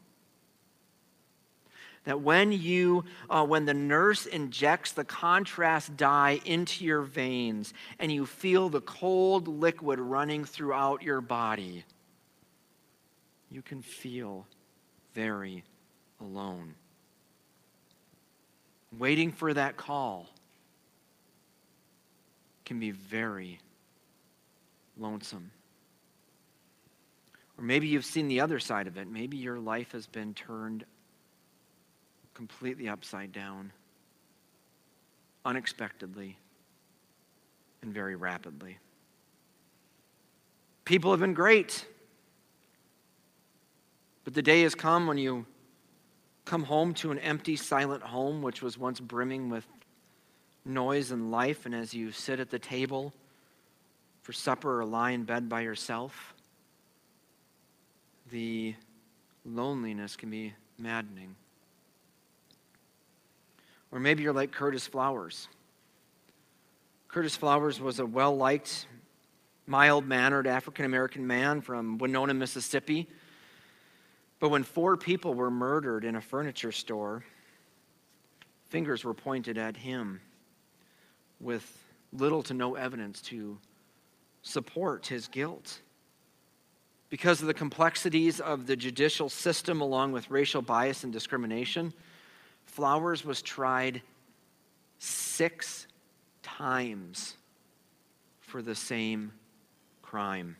that 2.05 2.21
when 2.21 2.51
you 2.51 3.05
uh, 3.29 3.45
when 3.45 3.65
the 3.65 3.73
nurse 3.73 4.25
injects 4.25 4.91
the 4.91 5.05
contrast 5.05 5.95
dye 5.95 6.39
into 6.45 6.83
your 6.83 7.01
veins 7.01 7.73
and 7.99 8.11
you 8.11 8.25
feel 8.25 8.69
the 8.69 8.81
cold 8.81 9.47
liquid 9.47 9.99
running 9.99 10.45
throughout 10.45 11.01
your 11.01 11.21
body 11.21 11.83
you 13.53 13.61
can 13.61 13.83
feel 13.83 14.47
very 15.13 15.63
alone. 16.19 16.73
Waiting 18.97 19.31
for 19.31 19.53
that 19.53 19.77
call 19.77 20.27
can 22.65 22.79
be 22.79 22.89
very 22.89 23.59
lonesome. 24.97 25.51
Or 27.57 27.63
maybe 27.63 27.87
you've 27.87 28.05
seen 28.05 28.27
the 28.27 28.39
other 28.39 28.57
side 28.57 28.87
of 28.87 28.97
it. 28.97 29.07
Maybe 29.07 29.37
your 29.37 29.59
life 29.59 29.91
has 29.91 30.07
been 30.07 30.33
turned 30.33 30.85
completely 32.33 32.89
upside 32.89 33.31
down, 33.31 33.71
unexpectedly, 35.45 36.37
and 37.81 37.93
very 37.93 38.15
rapidly. 38.15 38.77
People 40.85 41.11
have 41.11 41.19
been 41.19 41.33
great. 41.33 41.85
But 44.23 44.33
the 44.33 44.41
day 44.41 44.61
has 44.61 44.75
come 44.75 45.07
when 45.07 45.17
you 45.17 45.45
come 46.45 46.63
home 46.63 46.93
to 46.95 47.11
an 47.11 47.19
empty, 47.19 47.55
silent 47.55 48.03
home, 48.03 48.41
which 48.41 48.61
was 48.61 48.77
once 48.77 48.99
brimming 48.99 49.49
with 49.49 49.65
noise 50.65 51.11
and 51.11 51.31
life, 51.31 51.65
and 51.65 51.75
as 51.75 51.93
you 51.93 52.11
sit 52.11 52.39
at 52.39 52.49
the 52.49 52.59
table, 52.59 53.13
for 54.21 54.31
supper 54.31 54.79
or 54.79 54.85
lie 54.85 55.11
in 55.11 55.23
bed 55.23 55.49
by 55.49 55.61
yourself, 55.61 56.33
the 58.31 58.73
loneliness 59.45 60.15
can 60.15 60.29
be 60.29 60.53
maddening. 60.77 61.35
Or 63.93 63.99
maybe 63.99 64.23
you're 64.23 64.33
like 64.33 64.51
Curtis 64.51 64.87
Flowers. 64.87 65.47
Curtis 67.07 67.35
Flowers 67.35 67.79
was 67.79 67.99
a 67.99 68.05
well 68.05 68.35
liked, 68.35 68.87
mild 69.67 70.07
mannered 70.07 70.47
African 70.47 70.85
American 70.85 71.27
man 71.27 71.61
from 71.61 71.99
Winona, 71.99 72.33
Mississippi. 72.33 73.07
But 74.39 74.49
when 74.49 74.63
four 74.63 74.97
people 74.97 75.35
were 75.35 75.51
murdered 75.51 76.05
in 76.05 76.15
a 76.15 76.21
furniture 76.21 76.71
store, 76.71 77.23
fingers 78.65 79.03
were 79.03 79.13
pointed 79.13 79.59
at 79.59 79.77
him 79.77 80.19
with 81.39 81.85
little 82.11 82.41
to 82.43 82.55
no 82.55 82.73
evidence 82.73 83.21
to 83.21 83.59
support 84.41 85.05
his 85.05 85.27
guilt. 85.27 85.81
Because 87.11 87.41
of 87.41 87.47
the 87.47 87.53
complexities 87.53 88.39
of 88.39 88.65
the 88.65 88.75
judicial 88.75 89.29
system, 89.29 89.81
along 89.81 90.13
with 90.13 90.31
racial 90.31 90.63
bias 90.63 91.03
and 91.03 91.13
discrimination, 91.13 91.93
Flowers 92.73 93.23
was 93.23 93.43
tried 93.43 94.01
six 94.97 95.85
times 96.41 97.37
for 98.39 98.63
the 98.63 98.73
same 98.73 99.31
crime. 100.01 100.57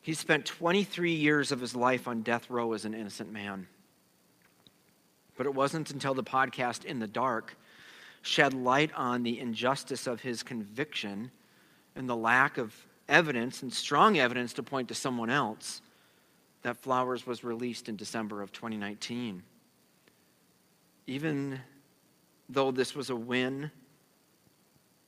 He 0.00 0.14
spent 0.14 0.46
23 0.46 1.12
years 1.12 1.52
of 1.52 1.60
his 1.60 1.76
life 1.76 2.08
on 2.08 2.22
death 2.22 2.48
row 2.48 2.72
as 2.72 2.86
an 2.86 2.94
innocent 2.94 3.30
man. 3.30 3.66
But 5.36 5.44
it 5.44 5.54
wasn't 5.54 5.90
until 5.90 6.14
the 6.14 6.24
podcast 6.24 6.86
In 6.86 6.98
the 6.98 7.06
Dark 7.06 7.54
shed 8.22 8.54
light 8.54 8.90
on 8.96 9.24
the 9.24 9.38
injustice 9.38 10.06
of 10.06 10.22
his 10.22 10.42
conviction 10.42 11.30
and 11.94 12.08
the 12.08 12.16
lack 12.16 12.56
of 12.56 12.74
evidence 13.06 13.62
and 13.62 13.70
strong 13.70 14.16
evidence 14.16 14.54
to 14.54 14.62
point 14.62 14.88
to 14.88 14.94
someone 14.94 15.28
else 15.28 15.82
that 16.62 16.78
Flowers 16.78 17.26
was 17.26 17.44
released 17.44 17.90
in 17.90 17.96
December 17.96 18.40
of 18.40 18.50
2019 18.50 19.42
even 21.06 21.60
though 22.48 22.70
this 22.70 22.94
was 22.94 23.10
a 23.10 23.16
win 23.16 23.70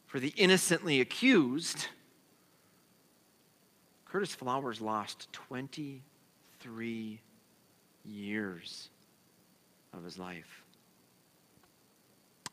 for 0.07 0.19
the 0.21 0.33
innocently 0.37 1.01
accused, 1.01 1.89
Curtis 4.05 4.35
Flowers 4.35 4.81
lost 4.81 5.33
23 5.33 7.21
years 8.05 8.89
of 9.93 10.05
his 10.05 10.19
life. 10.19 10.63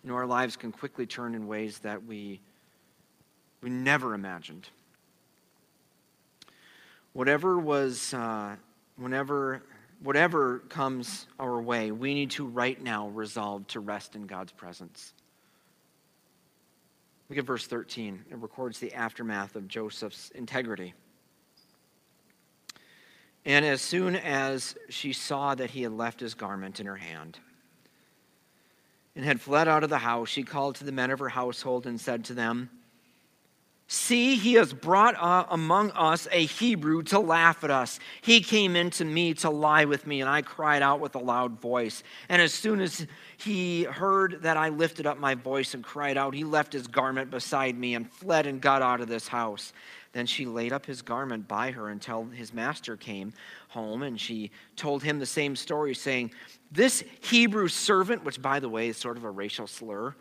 You 0.03 0.09
know, 0.09 0.15
our 0.15 0.25
lives 0.25 0.55
can 0.55 0.71
quickly 0.71 1.05
turn 1.05 1.35
in 1.35 1.47
ways 1.47 1.79
that 1.79 2.03
we, 2.03 2.39
we 3.61 3.69
never 3.69 4.15
imagined. 4.15 4.67
Whatever 7.13 7.59
was, 7.59 8.13
uh, 8.13 8.55
whenever 8.95 9.61
whatever 10.03 10.59
comes 10.69 11.27
our 11.39 11.61
way, 11.61 11.91
we 11.91 12.13
need 12.13 12.31
to 12.31 12.45
right 12.45 12.81
now 12.81 13.09
resolve 13.09 13.67
to 13.67 13.79
rest 13.79 14.15
in 14.15 14.25
God's 14.25 14.51
presence. 14.51 15.13
Look 17.29 17.39
at 17.39 17.45
verse 17.45 17.67
13. 17.67 18.25
It 18.29 18.37
records 18.37 18.79
the 18.79 18.93
aftermath 18.93 19.55
of 19.55 19.67
Joseph's 19.67 20.31
integrity. 20.31 20.93
And 23.45 23.65
as 23.65 23.81
soon 23.81 24.15
as 24.15 24.75
she 24.89 25.13
saw 25.13 25.55
that 25.55 25.71
he 25.71 25.83
had 25.83 25.93
left 25.93 26.19
his 26.19 26.33
garment 26.33 26.79
in 26.79 26.85
her 26.85 26.97
hand 26.97 27.39
and 29.15 29.25
had 29.25 29.41
fled 29.41 29.67
out 29.67 29.83
of 29.83 29.89
the 29.89 29.97
house, 29.97 30.29
she 30.29 30.43
called 30.43 30.75
to 30.75 30.83
the 30.83 30.91
men 30.91 31.09
of 31.09 31.19
her 31.19 31.29
household 31.29 31.87
and 31.87 31.99
said 31.99 32.25
to 32.25 32.33
them, 32.33 32.69
See, 33.93 34.37
he 34.37 34.53
has 34.53 34.71
brought 34.71 35.21
uh, 35.21 35.45
among 35.49 35.91
us 35.91 36.25
a 36.31 36.45
Hebrew 36.45 37.03
to 37.03 37.19
laugh 37.19 37.61
at 37.65 37.71
us. 37.71 37.99
He 38.21 38.39
came 38.39 38.77
into 38.77 39.03
me 39.03 39.33
to 39.33 39.49
lie 39.49 39.83
with 39.83 40.07
me, 40.07 40.21
and 40.21 40.29
I 40.29 40.43
cried 40.43 40.81
out 40.81 41.01
with 41.01 41.13
a 41.15 41.19
loud 41.19 41.59
voice. 41.59 42.01
And 42.29 42.41
as 42.41 42.53
soon 42.53 42.79
as 42.79 43.05
he 43.35 43.83
heard 43.83 44.43
that 44.43 44.55
I 44.55 44.69
lifted 44.69 45.05
up 45.05 45.19
my 45.19 45.35
voice 45.35 45.73
and 45.73 45.83
cried 45.83 46.15
out, 46.15 46.33
he 46.33 46.45
left 46.45 46.71
his 46.71 46.87
garment 46.87 47.31
beside 47.31 47.77
me 47.77 47.95
and 47.95 48.09
fled 48.09 48.47
and 48.47 48.61
got 48.61 48.81
out 48.81 49.01
of 49.01 49.09
this 49.09 49.27
house. 49.27 49.73
Then 50.13 50.25
she 50.25 50.45
laid 50.45 50.71
up 50.71 50.85
his 50.85 51.01
garment 51.01 51.49
by 51.49 51.71
her 51.71 51.89
until 51.89 52.23
his 52.23 52.53
master 52.53 52.95
came 52.95 53.33
home, 53.67 54.03
and 54.03 54.17
she 54.17 54.51
told 54.77 55.03
him 55.03 55.19
the 55.19 55.25
same 55.25 55.53
story, 55.53 55.95
saying, 55.95 56.31
This 56.71 57.03
Hebrew 57.19 57.67
servant, 57.67 58.23
which 58.23 58.41
by 58.41 58.61
the 58.61 58.69
way 58.69 58.87
is 58.87 58.95
sort 58.95 59.17
of 59.17 59.25
a 59.25 59.29
racial 59.29 59.67
slur, 59.67 60.15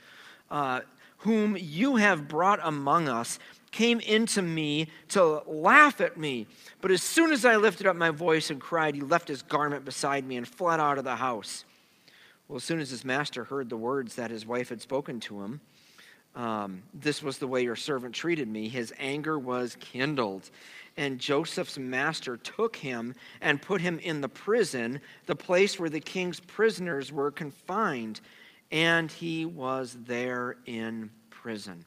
uh, 0.51 0.81
whom 1.19 1.57
you 1.59 1.97
have 1.97 2.29
brought 2.29 2.61
among 2.63 3.07
us, 3.07 3.39
came 3.71 4.01
into 4.01 4.43
me 4.43 4.89
to 5.09 5.43
laugh 5.47 6.01
at 6.01 6.17
me. 6.17 6.47
But 6.81 6.91
as 6.91 7.03
soon 7.03 7.33
as 7.33 7.45
I 7.45 7.57
lifted 7.57 7.87
up 7.87 7.97
my 7.97 8.11
voice 8.11 8.51
and 8.51 8.61
cried, 8.61 8.95
he 8.95 9.01
left 9.01 9.29
his 9.29 9.43
garment 9.43 9.85
beside 9.85 10.27
me 10.27 10.37
and 10.37 10.47
fled 10.47 10.81
out 10.81 10.99
of 10.99 11.05
the 11.05 11.17
house. 11.17 11.65
Well, 12.49 12.57
as 12.57 12.65
soon 12.65 12.81
as 12.81 12.91
his 12.91 13.05
master 13.05 13.45
heard 13.45 13.69
the 13.69 13.77
words 13.77 14.17
that 14.17 14.31
his 14.31 14.45
wife 14.45 14.71
had 14.71 14.81
spoken 14.81 15.21
to 15.21 15.43
him, 15.43 15.61
um, 16.35 16.83
this 16.95 17.23
was 17.23 17.39
the 17.39 17.47
way 17.47 17.63
your 17.63 17.77
servant 17.77 18.15
treated 18.15 18.49
me, 18.49 18.69
his 18.69 18.93
anger 18.99 19.39
was 19.39 19.77
kindled. 19.81 20.51
And 20.97 21.19
Joseph's 21.19 21.79
master 21.79 22.37
took 22.37 22.77
him 22.77 23.15
and 23.41 23.63
put 23.63 23.81
him 23.81 23.99
in 24.01 24.21
the 24.21 24.29
prison, 24.29 25.01
the 25.27 25.37
place 25.37 25.79
where 25.79 25.89
the 25.89 26.01
king's 26.01 26.41
prisoners 26.41 27.13
were 27.13 27.31
confined. 27.31 28.21
And 28.71 29.11
he 29.11 29.47
was 29.47 29.97
there 30.05 30.57
in 30.67 31.11
prison. 31.31 31.85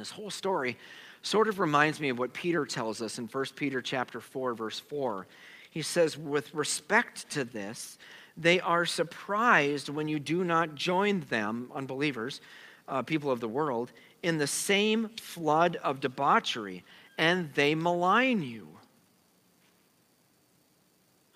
This 0.00 0.10
whole 0.10 0.30
story 0.30 0.78
sort 1.20 1.46
of 1.46 1.60
reminds 1.60 2.00
me 2.00 2.08
of 2.08 2.18
what 2.18 2.32
Peter 2.32 2.64
tells 2.64 3.02
us 3.02 3.18
in 3.18 3.26
1 3.26 3.44
Peter 3.54 3.82
chapter 3.82 4.18
4 4.18 4.54
verse 4.54 4.80
4. 4.80 5.26
He 5.70 5.82
says 5.82 6.16
with 6.16 6.54
respect 6.54 7.28
to 7.32 7.44
this, 7.44 7.98
they 8.34 8.60
are 8.60 8.86
surprised 8.86 9.90
when 9.90 10.08
you 10.08 10.18
do 10.18 10.42
not 10.42 10.74
join 10.74 11.20
them, 11.28 11.70
unbelievers, 11.74 12.40
uh, 12.88 13.02
people 13.02 13.30
of 13.30 13.40
the 13.40 13.48
world, 13.48 13.92
in 14.22 14.38
the 14.38 14.46
same 14.46 15.10
flood 15.20 15.76
of 15.76 16.00
debauchery, 16.00 16.82
and 17.18 17.52
they 17.52 17.74
malign 17.74 18.42
you. 18.42 18.68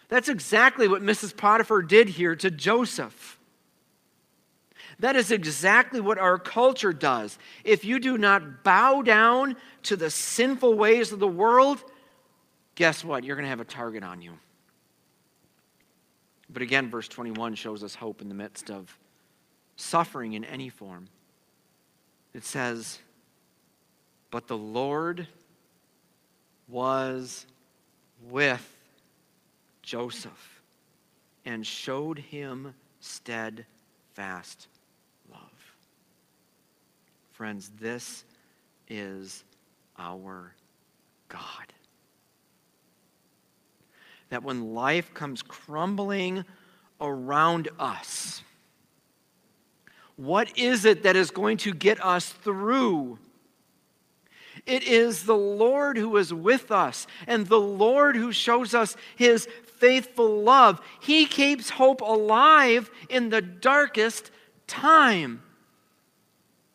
That's 0.08 0.30
exactly 0.30 0.88
what 0.88 1.02
Mrs. 1.02 1.36
Potiphar 1.36 1.82
did 1.82 2.08
here 2.08 2.34
to 2.36 2.50
Joseph. 2.50 3.38
That 5.00 5.16
is 5.16 5.30
exactly 5.30 6.00
what 6.00 6.18
our 6.18 6.38
culture 6.38 6.92
does. 6.92 7.38
If 7.64 7.84
you 7.84 7.98
do 7.98 8.16
not 8.18 8.62
bow 8.62 9.02
down 9.02 9.56
to 9.84 9.96
the 9.96 10.10
sinful 10.10 10.74
ways 10.74 11.12
of 11.12 11.18
the 11.18 11.28
world, 11.28 11.82
guess 12.74 13.04
what? 13.04 13.24
You're 13.24 13.36
going 13.36 13.44
to 13.44 13.50
have 13.50 13.60
a 13.60 13.64
target 13.64 14.02
on 14.02 14.22
you. 14.22 14.32
But 16.50 16.62
again, 16.62 16.90
verse 16.90 17.08
21 17.08 17.54
shows 17.54 17.82
us 17.82 17.94
hope 17.94 18.20
in 18.20 18.28
the 18.28 18.34
midst 18.34 18.70
of 18.70 18.96
suffering 19.76 20.34
in 20.34 20.44
any 20.44 20.68
form. 20.68 21.08
It 22.32 22.44
says, 22.44 22.98
But 24.30 24.46
the 24.46 24.56
Lord 24.56 25.26
was 26.68 27.46
with 28.30 28.76
Joseph 29.82 30.62
and 31.44 31.66
showed 31.66 32.18
him 32.18 32.74
steadfast 33.00 34.68
Friends, 37.34 37.72
this 37.80 38.24
is 38.88 39.42
our 39.98 40.54
God. 41.28 41.40
That 44.28 44.44
when 44.44 44.72
life 44.72 45.12
comes 45.14 45.42
crumbling 45.42 46.44
around 47.00 47.70
us, 47.76 48.44
what 50.14 50.56
is 50.56 50.84
it 50.84 51.02
that 51.02 51.16
is 51.16 51.32
going 51.32 51.56
to 51.56 51.74
get 51.74 52.02
us 52.04 52.28
through? 52.28 53.18
It 54.64 54.84
is 54.84 55.24
the 55.24 55.34
Lord 55.34 55.96
who 55.96 56.16
is 56.18 56.32
with 56.32 56.70
us 56.70 57.08
and 57.26 57.48
the 57.48 57.60
Lord 57.60 58.14
who 58.14 58.30
shows 58.30 58.74
us 58.74 58.96
his 59.16 59.48
faithful 59.64 60.40
love. 60.42 60.80
He 61.00 61.26
keeps 61.26 61.70
hope 61.70 62.00
alive 62.00 62.92
in 63.08 63.30
the 63.30 63.42
darkest 63.42 64.30
time. 64.68 65.42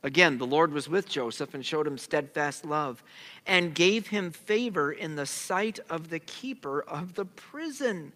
Again, 0.02 0.38
the 0.38 0.47
Lord 0.47 0.72
was 0.72 0.88
with 0.88 1.10
Joseph 1.10 1.54
and 1.54 1.66
showed 1.66 1.86
him 1.86 1.97
steadfast 1.97 2.64
love 2.64 3.04
and 3.45 3.76
gave 3.76 4.08
him 4.08 4.32
favor 4.32 4.91
in 4.91 5.16
the 5.16 5.26
sight 5.26 5.80
of 5.89 6.10
the 6.10 6.20
keeper 6.20 6.82
of 6.82 7.16
the 7.16 7.26
prison. 7.26 8.14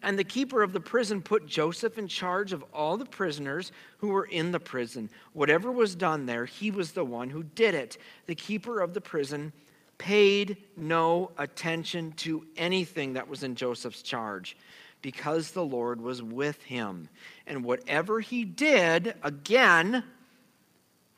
And 0.00 0.18
the 0.18 0.24
keeper 0.24 0.62
of 0.62 0.72
the 0.72 0.80
prison 0.80 1.22
put 1.22 1.46
Joseph 1.46 1.98
in 1.98 2.06
charge 2.06 2.52
of 2.52 2.62
all 2.72 2.96
the 2.96 3.06
prisoners 3.06 3.72
who 3.98 4.08
were 4.08 4.26
in 4.26 4.52
the 4.52 4.60
prison. 4.60 5.10
Whatever 5.32 5.72
was 5.72 5.96
done 5.96 6.26
there, 6.26 6.44
he 6.44 6.70
was 6.70 6.92
the 6.92 7.04
one 7.04 7.30
who 7.30 7.42
did 7.42 7.74
it. 7.74 7.96
The 8.26 8.34
keeper 8.34 8.80
of 8.80 8.94
the 8.94 9.00
prison 9.00 9.52
paid 9.98 10.58
no 10.76 11.32
attention 11.38 12.12
to 12.12 12.46
anything 12.56 13.14
that 13.14 13.28
was 13.28 13.42
in 13.42 13.54
Joseph's 13.54 14.02
charge 14.02 14.56
because 15.04 15.50
the 15.50 15.62
Lord 15.62 16.00
was 16.00 16.22
with 16.22 16.62
him. 16.62 17.10
And 17.46 17.62
whatever 17.62 18.20
he 18.20 18.42
did, 18.46 19.14
again, 19.22 20.02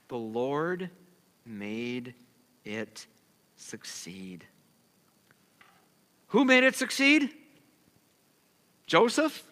the 0.08 0.16
Lord 0.16 0.90
made 1.44 2.12
it 2.64 3.06
succeed. 3.54 4.44
Who 6.30 6.44
made 6.44 6.64
it 6.64 6.74
succeed? 6.74 7.30
Joseph? 8.88 9.44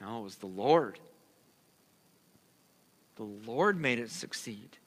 No, 0.00 0.20
it 0.20 0.22
was 0.22 0.36
the 0.36 0.46
Lord. 0.46 0.98
The 3.16 3.24
Lord 3.24 3.78
made 3.78 3.98
it 3.98 4.10
succeed. 4.10 4.78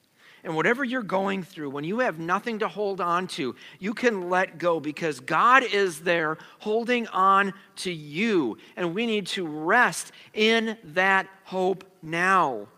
And 0.44 0.54
whatever 0.54 0.84
you're 0.84 1.02
going 1.02 1.42
through, 1.42 1.70
when 1.70 1.84
you 1.84 2.00
have 2.00 2.18
nothing 2.18 2.58
to 2.58 2.68
hold 2.68 3.00
on 3.00 3.26
to, 3.28 3.56
you 3.78 3.94
can 3.94 4.28
let 4.28 4.58
go 4.58 4.78
because 4.78 5.18
God 5.18 5.62
is 5.62 6.00
there 6.00 6.36
holding 6.58 7.06
on 7.08 7.54
to 7.76 7.90
you. 7.90 8.58
And 8.76 8.94
we 8.94 9.06
need 9.06 9.26
to 9.28 9.46
rest 9.46 10.12
in 10.34 10.76
that 10.84 11.26
hope 11.44 11.84
now. 12.02 12.68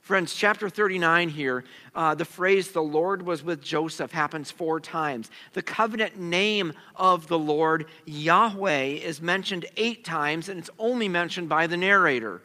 Friends, 0.00 0.34
chapter 0.34 0.68
39 0.68 1.30
here, 1.30 1.64
uh, 1.94 2.14
the 2.14 2.26
phrase 2.26 2.70
the 2.70 2.82
Lord 2.82 3.22
was 3.22 3.42
with 3.42 3.60
Joseph 3.60 4.12
happens 4.12 4.50
four 4.50 4.78
times. 4.78 5.30
The 5.54 5.62
covenant 5.62 6.20
name 6.20 6.74
of 6.94 7.26
the 7.26 7.38
Lord, 7.38 7.86
Yahweh, 8.04 8.82
is 8.82 9.20
mentioned 9.20 9.66
eight 9.76 10.04
times, 10.04 10.50
and 10.50 10.60
it's 10.60 10.70
only 10.78 11.08
mentioned 11.08 11.48
by 11.48 11.66
the 11.66 11.78
narrator. 11.78 12.42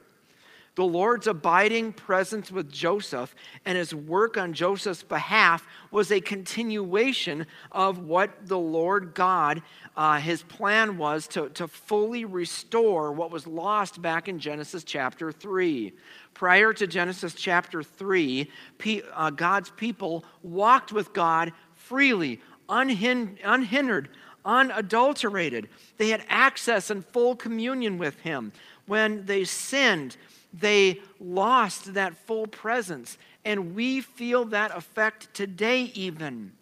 The 0.80 0.86
Lord's 0.86 1.28
abiding 1.28 1.92
presence 1.92 2.54
with 2.54 2.72
Joseph 2.72 3.36
and 3.66 3.78
his 3.78 3.94
work 3.94 4.38
on 4.38 4.54
Joseph's 4.54 5.04
behalf 5.04 5.68
was 5.92 6.10
a 6.10 6.22
continuation 6.22 7.48
of 7.74 8.00
what 8.00 8.48
the 8.48 8.58
Lord 8.58 9.14
God, 9.14 9.62
uh, 9.98 10.22
his 10.22 10.42
plan 10.44 10.98
was 10.98 11.28
to, 11.28 11.50
to 11.50 11.68
fully 11.68 12.24
restore 12.24 13.12
what 13.12 13.30
was 13.30 13.46
lost 13.46 14.02
back 14.02 14.30
in 14.30 14.40
Genesis 14.40 14.86
chapter 14.86 15.34
3. 15.34 15.92
Prior 16.34 16.72
to 16.72 16.88
Genesis 16.88 17.34
chapter 17.34 17.84
3, 17.84 18.50
uh, 19.14 19.32
God's 19.32 19.72
people 19.72 20.24
walked 20.44 20.94
with 20.94 21.12
God 21.12 21.52
freely, 21.74 22.40
unhindered, 22.70 24.08
unadulterated. 24.46 25.68
They 25.98 26.08
had 26.08 26.24
access 26.30 26.90
and 26.90 27.06
full 27.06 27.36
communion 27.36 27.98
with 27.98 28.18
Him. 28.22 28.54
When 28.86 29.26
they 29.26 29.44
sinned, 29.44 30.16
they 30.54 31.02
lost 31.20 31.94
that 31.94 32.16
full 32.26 32.48
presence. 32.48 33.18
And 33.46 33.76
we 33.76 34.02
feel 34.02 34.46
that 34.46 34.76
effect 34.76 35.34
today, 35.34 35.92
even. 35.94 36.54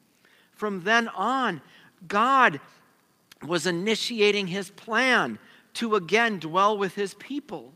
From 0.54 0.84
then 0.84 1.08
on, 1.10 1.62
God 2.08 2.60
was 3.46 3.68
initiating 3.68 4.48
his 4.48 4.70
plan 4.72 5.40
to 5.76 5.96
again 5.96 6.40
dwell 6.40 6.78
with 6.78 6.96
his 6.96 7.14
people. 7.16 7.74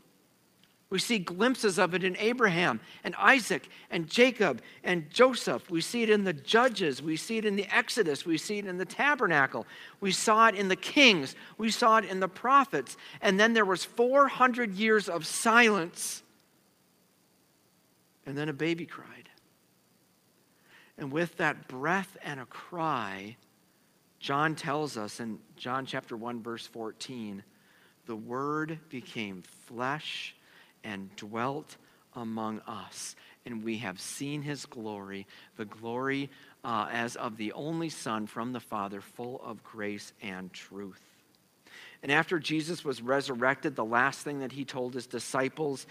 We 0.92 0.98
see 0.98 1.20
glimpses 1.20 1.78
of 1.78 1.94
it 1.94 2.04
in 2.04 2.18
Abraham 2.18 2.78
and 3.02 3.14
Isaac 3.14 3.66
and 3.90 4.06
Jacob 4.06 4.60
and 4.84 5.08
Joseph. 5.08 5.70
We 5.70 5.80
see 5.80 6.02
it 6.02 6.10
in 6.10 6.24
the 6.24 6.34
Judges. 6.34 7.00
We 7.00 7.16
see 7.16 7.38
it 7.38 7.46
in 7.46 7.56
the 7.56 7.66
Exodus. 7.74 8.26
We 8.26 8.36
see 8.36 8.58
it 8.58 8.66
in 8.66 8.76
the 8.76 8.84
tabernacle. 8.84 9.66
We 10.00 10.12
saw 10.12 10.48
it 10.48 10.54
in 10.54 10.68
the 10.68 10.76
kings. 10.76 11.34
We 11.56 11.70
saw 11.70 11.96
it 11.96 12.04
in 12.04 12.20
the 12.20 12.28
prophets. 12.28 12.98
And 13.22 13.40
then 13.40 13.54
there 13.54 13.64
was 13.64 13.86
400 13.86 14.74
years 14.74 15.08
of 15.08 15.24
silence. 15.24 16.22
And 18.26 18.36
then 18.36 18.50
a 18.50 18.52
baby 18.52 18.84
cried. 18.84 19.30
And 20.98 21.10
with 21.10 21.38
that 21.38 21.68
breath 21.68 22.18
and 22.22 22.38
a 22.38 22.44
cry, 22.44 23.38
John 24.20 24.54
tells 24.54 24.98
us 24.98 25.20
in 25.20 25.38
John 25.56 25.86
chapter 25.86 26.18
1 26.18 26.42
verse 26.42 26.66
14, 26.66 27.42
the 28.04 28.16
word 28.16 28.78
became 28.90 29.42
flesh 29.64 30.34
and 30.84 31.14
dwelt 31.16 31.76
among 32.14 32.60
us. 32.60 33.16
And 33.44 33.64
we 33.64 33.78
have 33.78 34.00
seen 34.00 34.42
his 34.42 34.66
glory, 34.66 35.26
the 35.56 35.64
glory 35.64 36.30
uh, 36.64 36.88
as 36.92 37.16
of 37.16 37.36
the 37.36 37.52
only 37.52 37.88
Son 37.88 38.26
from 38.26 38.52
the 38.52 38.60
Father, 38.60 39.00
full 39.00 39.40
of 39.44 39.62
grace 39.64 40.12
and 40.22 40.52
truth. 40.52 41.02
And 42.02 42.12
after 42.12 42.38
Jesus 42.38 42.84
was 42.84 43.02
resurrected, 43.02 43.76
the 43.76 43.84
last 43.84 44.20
thing 44.20 44.40
that 44.40 44.52
he 44.52 44.64
told 44.64 44.94
his 44.94 45.06
disciples 45.06 45.86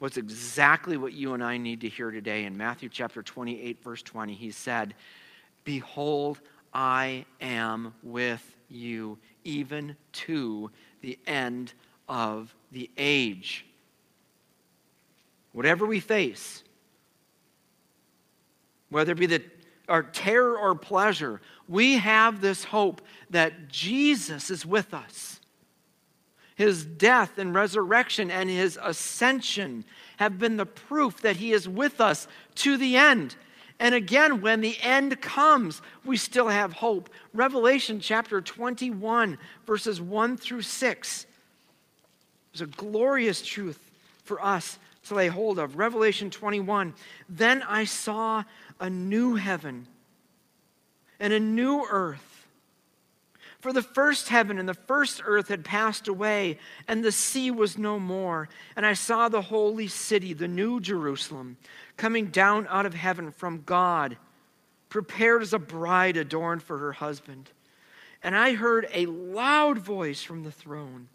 was 0.00 0.16
exactly 0.16 0.96
what 0.96 1.14
you 1.14 1.32
and 1.32 1.42
I 1.42 1.56
need 1.56 1.80
to 1.80 1.88
hear 1.88 2.10
today. 2.10 2.44
In 2.44 2.56
Matthew 2.56 2.88
chapter 2.88 3.22
28, 3.22 3.82
verse 3.82 4.02
20, 4.02 4.34
he 4.34 4.50
said, 4.50 4.94
Behold, 5.64 6.40
I 6.74 7.24
am 7.40 7.94
with 8.02 8.54
you 8.68 9.18
even 9.44 9.96
to 10.12 10.70
the 11.00 11.18
end 11.26 11.72
of 12.08 12.54
the 12.72 12.90
age 12.98 13.64
whatever 15.56 15.86
we 15.86 16.00
face, 16.00 16.62
whether 18.90 19.12
it 19.12 19.18
be 19.18 19.24
the, 19.24 19.42
our 19.88 20.02
terror 20.02 20.58
or 20.58 20.74
pleasure, 20.74 21.40
we 21.66 21.94
have 21.94 22.42
this 22.42 22.62
hope 22.62 23.00
that 23.30 23.66
Jesus 23.68 24.50
is 24.50 24.66
with 24.66 24.92
us. 24.92 25.40
His 26.56 26.84
death 26.84 27.38
and 27.38 27.54
resurrection 27.54 28.30
and 28.30 28.50
his 28.50 28.78
ascension 28.82 29.86
have 30.18 30.38
been 30.38 30.58
the 30.58 30.66
proof 30.66 31.22
that 31.22 31.36
he 31.36 31.54
is 31.54 31.66
with 31.66 32.02
us 32.02 32.28
to 32.56 32.76
the 32.76 32.98
end. 32.98 33.34
And 33.80 33.94
again, 33.94 34.42
when 34.42 34.60
the 34.60 34.76
end 34.82 35.22
comes, 35.22 35.80
we 36.04 36.18
still 36.18 36.48
have 36.48 36.74
hope. 36.74 37.08
Revelation 37.32 37.98
chapter 37.98 38.42
21, 38.42 39.38
verses 39.66 40.02
1 40.02 40.36
through 40.36 40.62
6 40.62 41.26
is 42.52 42.60
a 42.60 42.66
glorious 42.66 43.40
truth 43.40 43.90
for 44.22 44.44
us 44.44 44.78
to 45.08 45.14
lay 45.14 45.28
hold 45.28 45.58
of. 45.58 45.76
Revelation 45.76 46.30
21 46.30 46.94
Then 47.28 47.62
I 47.62 47.84
saw 47.84 48.44
a 48.80 48.90
new 48.90 49.36
heaven 49.36 49.86
and 51.18 51.32
a 51.32 51.40
new 51.40 51.86
earth. 51.90 52.46
For 53.60 53.72
the 53.72 53.82
first 53.82 54.28
heaven 54.28 54.58
and 54.58 54.68
the 54.68 54.74
first 54.74 55.22
earth 55.24 55.48
had 55.48 55.64
passed 55.64 56.08
away, 56.08 56.58
and 56.86 57.02
the 57.02 57.10
sea 57.10 57.50
was 57.50 57.78
no 57.78 57.98
more. 57.98 58.48
And 58.76 58.86
I 58.86 58.92
saw 58.92 59.28
the 59.28 59.42
holy 59.42 59.88
city, 59.88 60.34
the 60.34 60.46
new 60.46 60.78
Jerusalem, 60.78 61.56
coming 61.96 62.26
down 62.26 62.66
out 62.68 62.86
of 62.86 62.94
heaven 62.94 63.32
from 63.32 63.62
God, 63.66 64.18
prepared 64.88 65.42
as 65.42 65.52
a 65.52 65.58
bride 65.58 66.16
adorned 66.16 66.62
for 66.62 66.78
her 66.78 66.92
husband. 66.92 67.50
And 68.22 68.36
I 68.36 68.54
heard 68.54 68.88
a 68.92 69.06
loud 69.06 69.78
voice 69.78 70.22
from 70.22 70.42
the 70.42 70.52
throne 70.52 71.08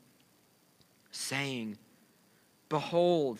saying, 1.12 1.78
Behold, 2.70 3.40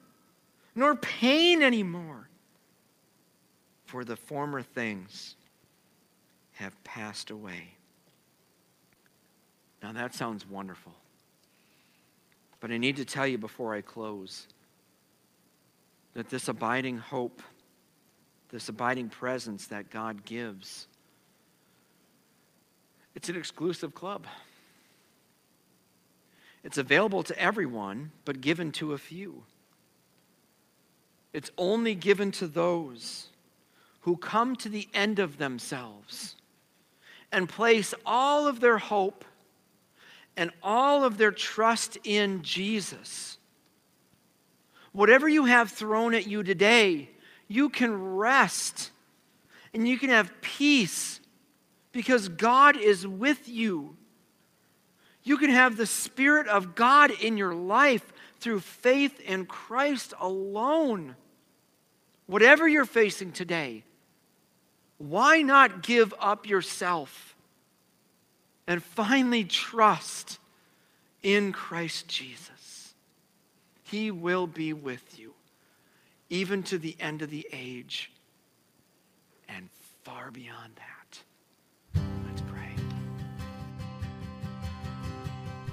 nor 0.75 0.95
pain 0.95 1.61
anymore, 1.61 2.29
for 3.85 4.03
the 4.03 4.15
former 4.15 4.61
things 4.61 5.35
have 6.53 6.81
passed 6.83 7.29
away. 7.29 7.75
Now 9.83 9.91
that 9.93 10.13
sounds 10.13 10.47
wonderful. 10.47 10.93
But 12.59 12.71
I 12.71 12.77
need 12.77 12.97
to 12.97 13.05
tell 13.05 13.25
you 13.25 13.37
before 13.37 13.73
I 13.73 13.81
close 13.81 14.47
that 16.13 16.29
this 16.29 16.47
abiding 16.47 16.99
hope, 16.99 17.41
this 18.49 18.69
abiding 18.69 19.09
presence 19.09 19.67
that 19.67 19.89
God 19.89 20.23
gives, 20.23 20.87
it's 23.15 23.29
an 23.29 23.35
exclusive 23.35 23.93
club. 23.93 24.25
It's 26.63 26.77
available 26.77 27.23
to 27.23 27.37
everyone, 27.39 28.11
but 28.23 28.39
given 28.39 28.71
to 28.73 28.93
a 28.93 28.97
few. 28.97 29.43
It's 31.33 31.51
only 31.57 31.95
given 31.95 32.31
to 32.33 32.47
those 32.47 33.27
who 34.01 34.17
come 34.17 34.55
to 34.57 34.69
the 34.69 34.87
end 34.93 35.19
of 35.19 35.37
themselves 35.37 36.35
and 37.31 37.47
place 37.47 37.93
all 38.05 38.47
of 38.47 38.59
their 38.59 38.77
hope 38.77 39.23
and 40.35 40.51
all 40.61 41.03
of 41.03 41.17
their 41.17 41.31
trust 41.31 41.97
in 42.03 42.41
Jesus. 42.41 43.37
Whatever 44.91 45.29
you 45.29 45.45
have 45.45 45.71
thrown 45.71 46.13
at 46.13 46.27
you 46.27 46.43
today, 46.43 47.09
you 47.47 47.69
can 47.69 48.15
rest 48.15 48.91
and 49.73 49.87
you 49.87 49.97
can 49.97 50.09
have 50.09 50.33
peace 50.41 51.21
because 51.91 52.27
God 52.27 52.75
is 52.75 53.07
with 53.07 53.47
you. 53.47 53.95
You 55.23 55.37
can 55.37 55.49
have 55.49 55.77
the 55.77 55.85
Spirit 55.85 56.47
of 56.47 56.75
God 56.75 57.11
in 57.11 57.37
your 57.37 57.53
life 57.53 58.11
through 58.41 58.59
faith 58.59 59.19
in 59.21 59.45
Christ 59.45 60.13
alone. 60.19 61.15
whatever 62.31 62.65
you're 62.65 62.85
facing 62.85 63.33
today, 63.33 63.83
why 64.97 65.41
not 65.41 65.83
give 65.83 66.13
up 66.17 66.47
yourself 66.47 67.35
and 68.67 68.81
finally 68.81 69.43
trust 69.43 70.39
in 71.21 71.51
Christ 71.51 72.07
Jesus? 72.07 72.93
He 73.83 74.11
will 74.11 74.47
be 74.47 74.71
with 74.71 75.19
you, 75.19 75.33
even 76.29 76.63
to 76.63 76.77
the 76.77 76.95
end 77.01 77.21
of 77.21 77.29
the 77.29 77.45
age 77.51 78.11
and 79.49 79.67
far 80.03 80.31
beyond 80.31 80.73
that. 80.77 81.00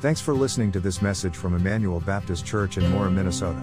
Thanks 0.01 0.21
for 0.21 0.33
listening 0.33 0.71
to 0.73 0.79
this 0.79 1.03
message 1.03 1.35
from 1.35 1.57
Emmanuel 1.57 1.99
Baptist 1.99 2.47
Church 2.47 2.79
in 2.79 2.89
Mora, 2.93 3.11
Minnesota. 3.11 3.61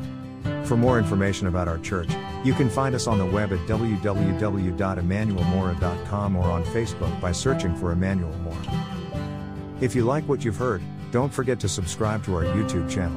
For 0.65 0.75
more 0.75 0.99
information 0.99 1.47
about 1.47 1.69
our 1.69 1.77
church, 1.77 2.09
you 2.43 2.53
can 2.53 2.69
find 2.69 2.93
us 2.93 3.07
on 3.07 3.19
the 3.19 3.25
web 3.25 3.53
at 3.53 3.59
www.emmanuelmora.com 3.59 6.36
or 6.36 6.43
on 6.43 6.65
Facebook 6.65 7.21
by 7.21 7.31
searching 7.31 7.73
for 7.77 7.93
Emmanuel 7.93 8.36
Mora. 8.39 8.86
If 9.79 9.95
you 9.95 10.03
like 10.03 10.27
what 10.27 10.43
you've 10.43 10.57
heard, 10.57 10.81
don't 11.11 11.33
forget 11.33 11.57
to 11.61 11.69
subscribe 11.69 12.25
to 12.25 12.36
our 12.36 12.43
YouTube 12.43 12.91
channel. 12.91 13.15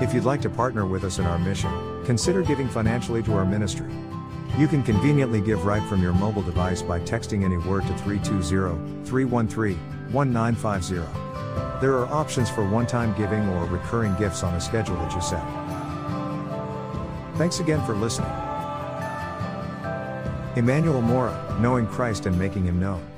If 0.00 0.14
you'd 0.14 0.22
like 0.22 0.42
to 0.42 0.50
partner 0.50 0.86
with 0.86 1.02
us 1.02 1.18
in 1.18 1.26
our 1.26 1.40
mission, 1.40 2.04
consider 2.04 2.42
giving 2.42 2.68
financially 2.68 3.24
to 3.24 3.34
our 3.34 3.44
ministry. 3.44 3.92
You 4.56 4.68
can 4.68 4.84
conveniently 4.84 5.40
give 5.40 5.66
right 5.66 5.82
from 5.88 6.00
your 6.00 6.12
mobile 6.12 6.42
device 6.42 6.82
by 6.82 7.00
texting 7.00 7.42
any 7.42 7.56
word 7.56 7.84
to 7.88 7.98
320 7.98 9.04
313 9.06 9.76
1950. 10.12 11.31
There 11.82 11.98
are 11.98 12.06
options 12.14 12.48
for 12.48 12.64
one 12.64 12.86
time 12.86 13.12
giving 13.18 13.48
or 13.48 13.64
recurring 13.64 14.14
gifts 14.14 14.44
on 14.44 14.54
a 14.54 14.60
schedule 14.60 14.94
that 14.94 15.12
you 15.12 15.20
set. 15.20 15.42
Thanks 17.36 17.58
again 17.58 17.84
for 17.84 17.96
listening. 17.96 18.30
Emmanuel 20.54 21.02
Mora, 21.02 21.56
knowing 21.58 21.88
Christ 21.88 22.26
and 22.26 22.38
making 22.38 22.64
him 22.66 22.78
known. 22.78 23.11